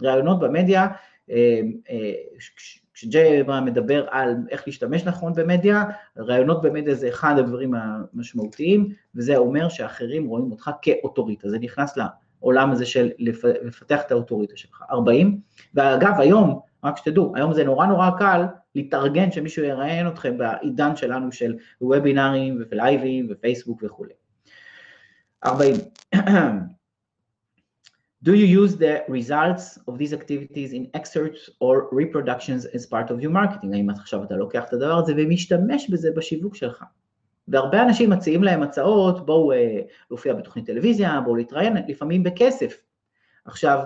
[0.02, 5.84] ראיונות במדיה, uh, uh, כשג'יי אברהם מדבר על איך להשתמש נכון במדיה,
[6.18, 11.98] רעיונות במדיה זה אחד הדברים המשמעותיים, וזה אומר שאחרים רואים אותך כאוטוריטה, זה נכנס
[12.40, 13.10] לעולם הזה של
[13.62, 14.82] לפתח את האוטוריטה שלך.
[14.90, 15.40] 40,
[15.74, 18.44] ואגב היום, רק שתדעו, היום זה נורא נורא קל
[18.74, 24.12] להתארגן שמישהו יראיין אתכם בעידן שלנו של וובינארים ולייבים ופייסבוק וכולי.
[25.44, 25.74] 40.
[28.24, 33.20] Do you use the results of these activities in excerpts or reproductions as part of
[33.22, 33.74] your marketing?
[33.74, 36.84] האם עכשיו אתה לוקח את הדבר הזה ומשתמש בזה בשיווק שלך?
[37.48, 42.80] והרבה אנשים מציעים להם הצעות, בואו אה, להופיע בתוכנית טלוויזיה, בואו להתראיין, לפעמים בכסף.
[43.44, 43.82] עכשיו,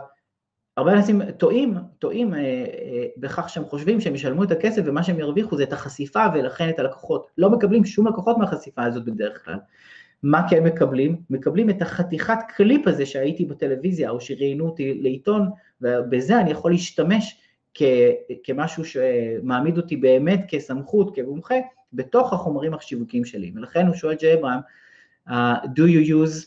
[0.77, 5.19] הרבה אנשים טועים, טועים אה, אה, בכך שהם חושבים שהם ישלמו את הכסף ומה שהם
[5.19, 7.27] ירוויחו זה את החשיפה ולכן את הלקוחות.
[7.39, 9.59] לא מקבלים שום לקוחות מהחשיפה הזאת בדרך כלל.
[10.23, 11.17] מה כן מקבלים?
[11.31, 15.51] מקבלים את החתיכת קליפ הזה שהייתי בטלוויזיה או שראיינו אותי לעיתון,
[15.81, 17.41] ובזה אני יכול להשתמש
[17.75, 17.83] כ,
[18.45, 21.55] כמשהו שמעמיד אותי באמת כסמכות, כמומחה,
[21.93, 23.53] בתוך החומרים השיווקיים שלי.
[23.55, 24.61] ולכן הוא שואל ג'י אברהם,
[25.29, 25.33] uh,
[25.65, 26.47] do you use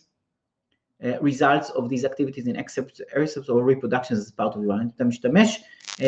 [1.02, 5.04] uh, results of these activities in excerpts, excerpts or reproductions as part of your אתה
[5.04, 6.04] משתמש uh,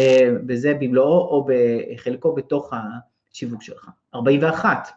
[0.45, 3.89] בזה במלואו או בחלקו בתוך השיווק שלך.
[4.15, 4.89] 41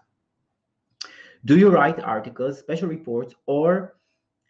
[1.44, 3.94] Do you write articles, special reports, or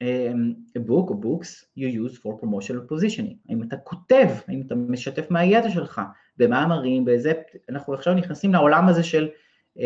[0.02, 3.36] um, a book or books you use for promotional positioning?
[3.48, 6.00] האם אתה כותב, האם אתה משתף מהידע שלך
[6.36, 7.32] במאמרים, באיזה,
[7.68, 9.28] אנחנו עכשיו נכנסים לעולם הזה של,
[9.78, 9.80] uh,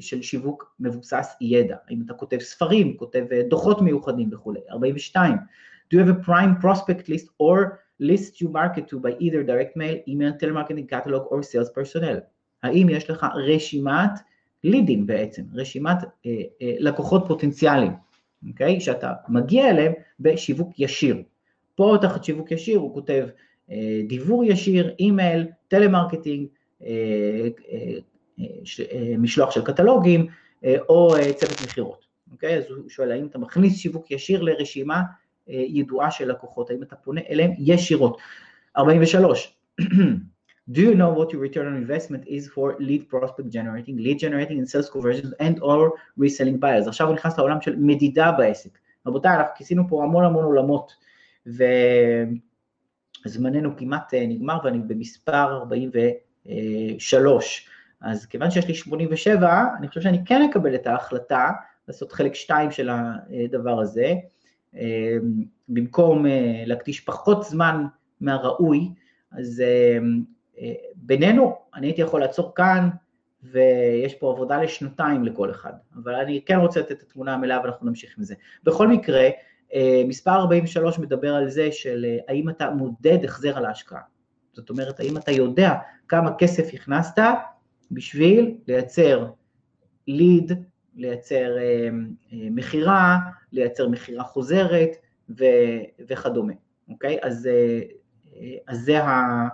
[0.00, 5.34] של שיווק מבוסס ידע, האם אתה כותב ספרים, כותב uh, דוחות מיוחדים וכולי, 42.
[5.90, 9.76] Do you have a prime prospect list or list you market to by either direct
[9.76, 12.20] mail, email, telemarketing catalog or sales personnel?
[12.62, 14.10] האם יש לך רשימת
[14.64, 15.96] לידים בעצם, רשימת
[16.26, 16.30] אה,
[16.62, 17.92] אה, לקוחות פוטנציאליים,
[18.48, 18.80] אוקיי?
[18.80, 21.22] שאתה מגיע אליהם בשיווק ישיר.
[21.74, 23.26] פה תחת שיווק ישיר הוא כותב
[23.70, 26.46] אה, דיוור ישיר, אימייל, טלמרקטינג,
[26.82, 26.88] אה,
[27.72, 27.98] אה,
[28.40, 30.26] אה, ש, אה, משלוח של קטלוגים
[30.64, 32.06] אה, או אה, צוות מכירות.
[32.32, 32.54] אוקיי?
[32.58, 35.02] אז הוא שואל, האם אתה מכניס שיווק ישיר לרשימה
[35.48, 38.18] ידועה של לקוחות, האם אתה פונה אליהם ישירות?
[38.76, 39.56] 43.
[40.68, 44.58] Do you know what your return on investment is for lead prospect generating, lead generating
[44.58, 46.88] and sales conversions and or reselling buyers?
[46.88, 48.78] עכשיו הוא נכנס לעולם של מדידה בעסק.
[49.06, 50.92] רבותיי, אנחנו כיסינו פה המון המון עולמות,
[53.26, 57.68] וזמננו כמעט נגמר ואני במספר 43.
[58.00, 61.50] אז כיוון שיש לי 87, אני חושב שאני כן אקבל את ההחלטה
[61.88, 64.14] לעשות חלק 2 של הדבר הזה,
[65.68, 66.26] במקום
[66.66, 67.84] להקדיש פחות זמן
[68.20, 68.88] מהראוי,
[69.32, 69.62] אז
[70.94, 72.88] בינינו, אני הייתי יכול לעצור כאן,
[73.42, 77.88] ויש פה עבודה לשנתיים לכל אחד, אבל אני כן רוצה לתת את התמונה המלאה ואנחנו
[77.88, 78.34] נמשיך עם זה.
[78.64, 79.28] בכל מקרה,
[80.06, 84.00] מספר 43 מדבר על זה של האם אתה מודד החזר על ההשקעה.
[84.52, 85.74] זאת אומרת, האם אתה יודע
[86.08, 87.22] כמה כסף הכנסת
[87.90, 89.26] בשביל לייצר
[90.08, 90.52] ליד,
[90.96, 91.56] לייצר
[92.32, 93.18] מכירה,
[93.52, 94.90] לייצר מכירה חוזרת
[96.08, 96.52] וכדומה,
[96.88, 97.18] אוקיי?
[97.22, 97.48] אז,
[98.66, 99.48] אז זה ה...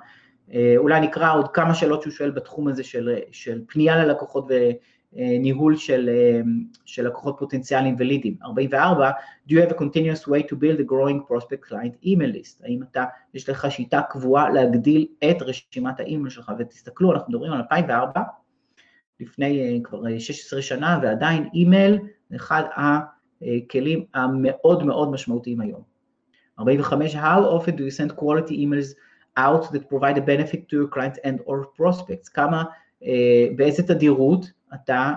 [0.77, 4.51] אולי נקרא עוד כמה שאלות שהוא שואל בתחום הזה של, של פנייה ללקוחות
[5.15, 6.11] וניהול של,
[6.85, 8.37] של לקוחות פוטנציאליים ולידים.
[8.45, 9.11] 44,
[9.49, 12.65] do you have a continuous way to build a growing prospect client email list?
[12.65, 17.59] האם אתה, יש לך שיטה קבועה להגדיל את רשימת האימייל שלך, ותסתכלו, אנחנו מדברים על
[17.59, 18.23] 2004,
[19.21, 21.99] לפני כבר 16 שנה, ועדיין אימייל
[22.31, 25.83] זה אחד הכלים המאוד מאוד משמעותיים היום.
[26.59, 28.95] 45, how often do you send quality emails
[29.37, 32.63] out that provide a benefit to your clients and or prospects, כמה,
[33.03, 33.07] uh,
[33.57, 35.13] באיזה תדירות אתה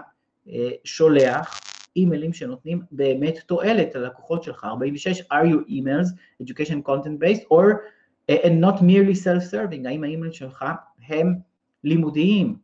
[0.47, 0.51] uh,
[0.83, 1.59] שולח
[1.95, 6.09] אימיילים שנותנים באמת תועלת ללקוחות שלך, 46, are your emails
[6.43, 7.65] education content based or
[8.31, 10.65] uh, and not merely self-serving, האם האימייל שלך
[11.07, 11.35] הם
[11.83, 12.55] לימודיים,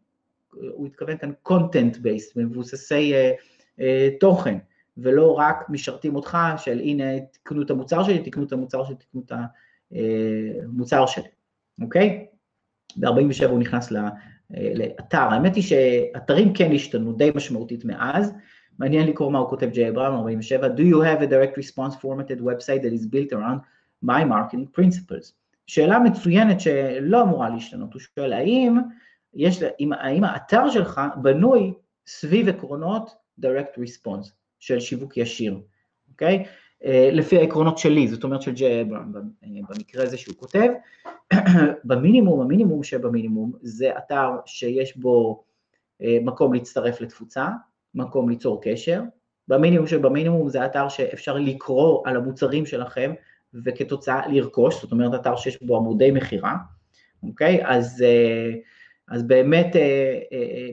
[0.51, 3.41] הוא התכוון כאן content based, מבוססי uh,
[3.79, 3.81] uh,
[4.19, 4.57] תוכן,
[4.97, 9.21] ולא רק משרתים אותך של הנה תקנו את המוצר שלי, תקנו את המוצר שלי, תקנו
[9.25, 9.31] את
[10.65, 11.27] המוצר שלי.
[11.81, 12.25] אוקיי?
[12.97, 13.91] ב-47 הוא נכנס
[14.51, 18.33] לאתר, האמת היא שאתרים כן השתנו די משמעותית מאז,
[18.79, 22.41] מעניין לקרוא מה הוא כותב ג'יי אברהם, 47, Do you have a direct response formatted
[22.41, 23.59] website that is built around
[24.05, 25.33] my marketing principles?
[25.67, 28.77] שאלה מצוינת שלא אמורה להשתנות, הוא שואל האם,
[29.33, 31.73] יש, האם, האם האתר שלך בנוי
[32.07, 35.59] סביב עקרונות direct response של שיווק ישיר,
[36.11, 36.45] אוקיי?
[36.89, 39.11] לפי העקרונות שלי, זאת אומרת של ג'יי אברהם
[39.69, 40.67] במקרה הזה שהוא כותב,
[41.83, 45.43] במינימום, המינימום שבמינימום זה אתר שיש בו
[46.01, 47.47] מקום להצטרף לתפוצה,
[47.95, 49.01] מקום ליצור קשר,
[49.47, 53.13] במינימום שבמינימום זה אתר שאפשר לקרוא על המוצרים שלכם
[53.65, 56.55] וכתוצאה לרכוש, זאת אומרת אתר שיש בו עמודי מכירה,
[57.23, 57.65] אוקיי?
[57.65, 58.05] אז,
[59.07, 59.75] אז באמת,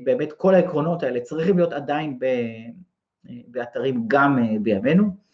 [0.04, 2.18] באמת כל העקרונות האלה צריכים להיות עדיין
[3.24, 5.27] באתרים גם בימינו.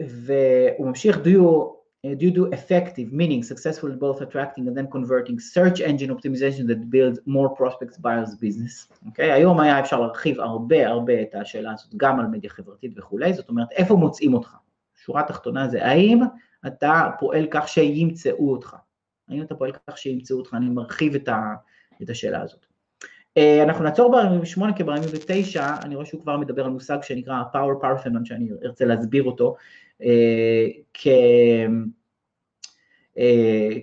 [0.00, 5.38] והוא ממשיך, do you do you do effective, meaning successful both attracting and then converting
[5.38, 8.88] search engine optimization that builds more prospects buyers business?
[9.08, 9.22] Okay?
[9.22, 13.48] היום היה אפשר להרחיב הרבה הרבה את השאלה הזאת גם על מדיה חברתית וכולי, זאת
[13.48, 14.56] אומרת איפה מוצאים אותך?
[15.04, 16.20] שורה תחתונה זה האם
[16.66, 18.76] אתה פועל כך שימצאו אותך?
[19.28, 20.54] האם אתה פועל כך שימצאו אותך?
[20.54, 21.54] אני מרחיב את, ה,
[22.02, 22.66] את השאלה הזאת.
[23.38, 28.24] אנחנו נעצור ב-48 כי ב-49 אני רואה שהוא כבר מדבר על מושג שנקרא power parthenon
[28.24, 29.56] שאני ארצה להסביר אותו
[30.94, 31.06] כ...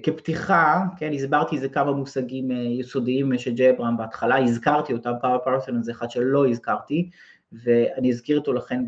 [0.03, 5.91] כפתיחה, כן, הסברתי איזה כמה מושגים יסודיים של ג'ברם בהתחלה, הזכרתי אותם, power parthenon זה
[5.91, 7.09] אחד שלא הזכרתי
[7.51, 8.83] ואני אזכיר אותו לכן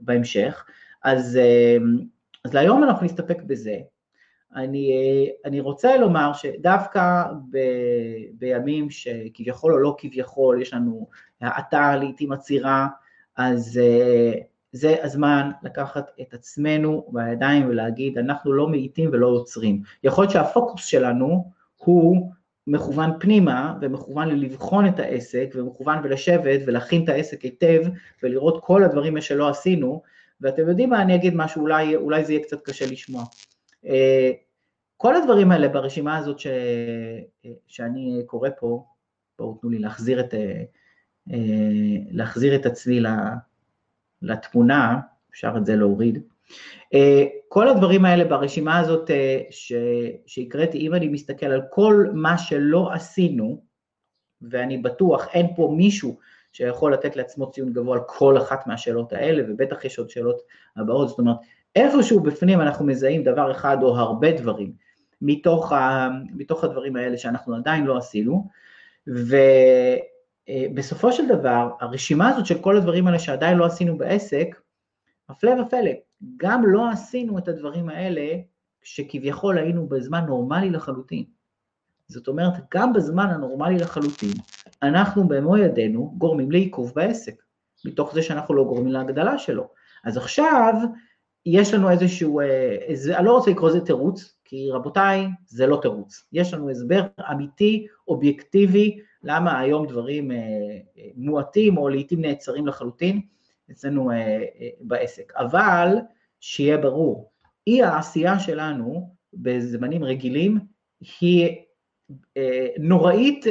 [0.00, 0.64] בהמשך,
[1.04, 1.38] אז,
[2.44, 3.76] אז להיום אנחנו נסתפק בזה.
[4.56, 4.92] אני,
[5.44, 7.58] אני רוצה לומר שדווקא ב,
[8.38, 11.08] בימים שכביכול או לא כביכול יש לנו
[11.40, 12.86] האטה לעיתים עצירה,
[13.36, 13.80] אז
[14.72, 19.82] זה הזמן לקחת את עצמנו בידיים ולהגיד אנחנו לא מאיטים ולא עוצרים.
[20.04, 22.30] יכול להיות שהפוקוס שלנו הוא
[22.66, 27.82] מכוון פנימה ומכוון ללבחון את העסק ומכוון ולשבת ולהכין את העסק היטב
[28.22, 30.02] ולראות כל הדברים שלא עשינו,
[30.40, 33.24] ואתם יודעים מה, אני אגיד משהו, אולי, אולי זה יהיה קצת קשה לשמוע.
[34.96, 36.46] כל הדברים האלה ברשימה הזאת ש,
[37.66, 38.84] שאני קורא פה,
[39.38, 40.34] בואו תנו לי להחזיר את,
[42.10, 43.00] להחזיר את עצמי
[44.22, 46.22] לתמונה, אפשר את זה להוריד.
[47.48, 49.10] כל הדברים האלה ברשימה הזאת
[50.26, 53.62] שהקראתי, אם אני מסתכל על כל מה שלא עשינו,
[54.42, 56.18] ואני בטוח אין פה מישהו
[56.52, 60.42] שיכול לתת לעצמו ציון גבוה על כל אחת מהשאלות האלה, ובטח יש עוד שאלות
[60.76, 61.36] הבאות, זאת אומרת,
[61.76, 64.72] איפשהו בפנים אנחנו מזהים דבר אחד או הרבה דברים
[65.22, 68.48] מתוך, ה, מתוך הדברים האלה שאנחנו עדיין לא עשינו,
[69.08, 69.36] ו,
[70.74, 74.60] בסופו של דבר, הרשימה הזאת של כל הדברים האלה שעדיין לא עשינו בעסק,
[75.28, 75.90] הפלא ופלא,
[76.36, 78.38] גם לא עשינו את הדברים האלה
[78.82, 81.24] שכביכול היינו בזמן נורמלי לחלוטין.
[82.08, 84.32] זאת אומרת, גם בזמן הנורמלי לחלוטין,
[84.82, 87.34] אנחנו במו ידינו גורמים לעיכוב בעסק,
[87.84, 89.68] מתוך זה שאנחנו לא גורמים להגדלה שלו.
[90.04, 90.74] אז עכשיו,
[91.46, 92.76] יש לנו איזשהו, אה,
[93.16, 96.28] אני לא רוצה לקרוא לזה תירוץ, כי רבותיי, זה לא תירוץ.
[96.32, 103.20] יש לנו הסבר אמיתי, אובייקטיבי, למה היום דברים אה, אה, מועטים או לעיתים נעצרים לחלוטין
[103.70, 104.10] אצלנו
[104.80, 105.32] בעסק.
[105.36, 105.96] אבל,
[106.40, 107.30] שיהיה ברור,
[107.66, 110.58] אי העשייה שלנו בזמנים רגילים
[111.20, 111.56] היא
[112.78, 113.44] נוראית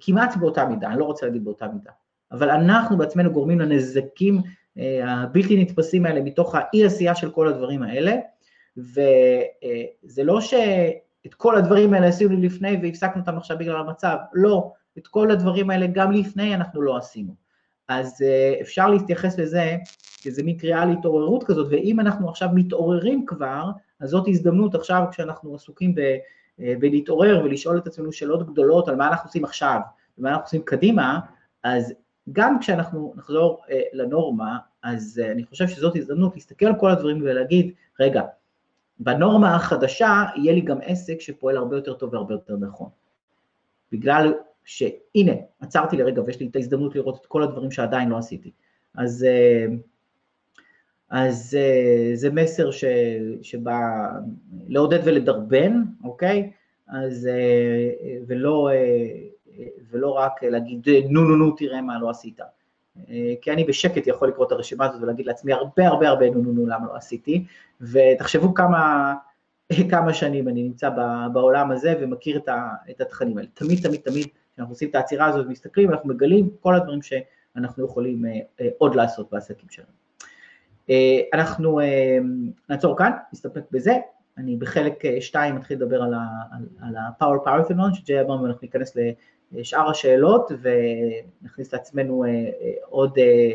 [0.00, 1.90] כמעט באותה מידה, אני לא רוצה להגיד באותה מידה,
[2.32, 4.42] אבל אנחנו בעצמנו גורמים לנזקים
[5.02, 8.16] הבלתי נתפסים האלה מתוך האי עשייה של כל הדברים האלה,
[8.76, 15.06] וזה לא שאת כל הדברים האלה עשינו לפני והפסקנו אותם עכשיו בגלל המצב, לא, את
[15.06, 17.34] כל הדברים האלה גם לפני אנחנו לא עשינו.
[17.88, 18.24] אז
[18.60, 19.76] אפשר להתייחס לזה
[20.22, 23.70] כאיזה מין קריאה להתעוררות כזאת, ואם אנחנו עכשיו מתעוררים כבר,
[24.00, 26.00] אז זאת הזדמנות עכשיו כשאנחנו עסוקים ב,
[26.58, 29.80] בלהתעורר ולשאול את עצמנו שאלות גדולות על מה אנחנו עושים עכשיו
[30.18, 31.20] ומה אנחנו עושים קדימה,
[31.64, 31.94] אז
[32.32, 37.22] גם כשאנחנו נחזור אה, לנורמה, אז אה, אני חושב שזאת הזדמנות להסתכל על כל הדברים
[37.22, 38.22] ולהגיד, רגע,
[38.98, 42.88] בנורמה החדשה יהיה לי גם עסק שפועל הרבה יותר טוב והרבה יותר נכון.
[43.92, 48.50] בגלל שהנה, עצרתי לרגע ויש לי את ההזדמנות לראות את כל הדברים שעדיין לא עשיתי.
[48.94, 49.66] אז, אה,
[51.10, 52.84] אז אה, זה מסר ש,
[53.42, 53.80] שבא
[54.68, 56.50] לעודד ולדרבן, אוקיי?
[56.88, 58.70] אז, אה, ולא
[59.90, 62.40] ולא רק להגיד נו נו נו תראה מה לא עשית.
[63.40, 66.52] כי אני בשקט יכול לקרוא את הרשימה הזאת ולהגיד לעצמי הרבה הרבה הרבה נו נו
[66.52, 67.44] נו למה לא עשיתי,
[67.80, 69.14] ותחשבו כמה,
[69.90, 70.90] כמה שנים אני נמצא
[71.32, 72.40] בעולם הזה ומכיר
[72.90, 73.48] את, התכנים האלה.
[73.54, 78.26] תמיד תמיד תמיד כשאנחנו עושים את העצירה הזאת ומסתכלים, אנחנו מגלים כל הדברים שאנחנו יכולים
[78.26, 79.88] אה, אה, עוד לעשות בעסקים שלנו.
[80.90, 81.80] אה, אנחנו
[82.68, 83.92] נעצור כאן, נסתפק בזה,
[84.38, 86.14] אני בחלק 2 מתחיל לדבר על
[86.96, 88.96] ה-Power Power שג'י אמרנו, אנחנו ניכנס
[89.62, 93.52] שאר השאלות ונכניס לעצמנו אה, אה, עוד אה,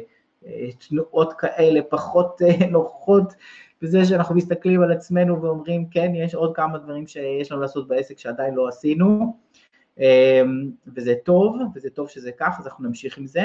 [0.90, 2.42] תנועות כאלה פחות
[2.72, 3.34] נוחות
[3.82, 8.20] בזה שאנחנו מסתכלים על עצמנו ואומרים כן, יש עוד כמה דברים שיש לנו לעשות בעסק
[8.20, 9.38] שעדיין לא עשינו
[10.88, 13.44] וזה טוב, וזה טוב שזה כך, אז אנחנו נמשיך עם זה.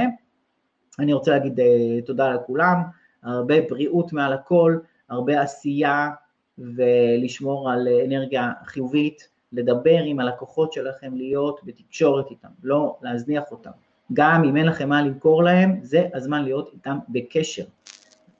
[0.98, 1.60] אני רוצה להגיד
[2.06, 2.82] תודה לכולם,
[3.22, 4.78] הרבה בריאות מעל הכל,
[5.08, 6.10] הרבה עשייה
[6.58, 9.31] ולשמור על אנרגיה חיובית.
[9.52, 13.70] לדבר עם הלקוחות שלכם, להיות בתקשורת איתם, לא להזניח אותם.
[14.12, 17.64] גם אם אין לכם מה למכור להם, זה הזמן להיות איתם בקשר.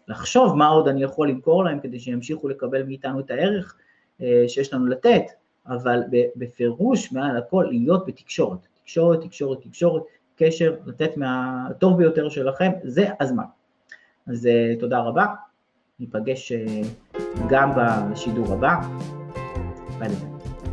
[0.08, 3.76] לחשוב מה עוד אני יכול למכור להם כדי שימשיכו לקבל מאיתנו את הערך
[4.22, 5.22] אה, שיש לנו לתת,
[5.66, 6.02] אבל
[6.36, 8.58] בפירוש מעל הכל להיות בתקשורת.
[8.82, 10.02] תקשורת, תקשורת, תקשורת,
[10.36, 13.44] קשר, לתת מהטוב ביותר שלכם, זה הזמן.
[14.26, 15.26] אז אה, תודה רבה,
[16.00, 16.82] ניפגש אה,
[17.48, 18.74] גם בשידור הבא.
[19.98, 20.31] ביי ביי.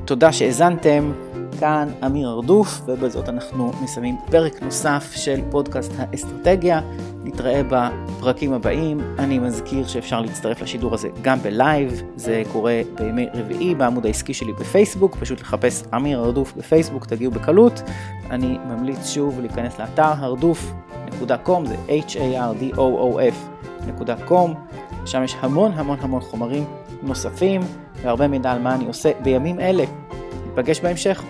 [0.10, 1.12] תודה שהאזנתם,
[1.60, 6.82] כאן אמיר ארדוף, ובזאת אנחנו מסיימים פרק נוסף של פודקאסט האסטרטגיה.
[7.24, 9.16] נתראה בפרקים הבאים.
[9.20, 14.54] אני מזכיר שאפשר להצטרף לשידור הזה גם בלייב, זה קורה בימי רביעי בעמוד העסקי שלי
[14.54, 17.82] בפייסבוק, פשוט לחפש אמיר ארדוף בפייסבוק, תגיעו בקלות.
[18.30, 24.50] אני ממליץ שוב להיכנס לאתר הרדוף.com, זה h-a-r-d-o-o-f.com,
[25.06, 26.66] שם יש המון המון המון חומרים
[27.02, 27.62] נוספים.
[28.02, 29.84] והרבה מידע על מה אני עושה בימים אלה.
[30.48, 31.24] ניפגש בהמשך.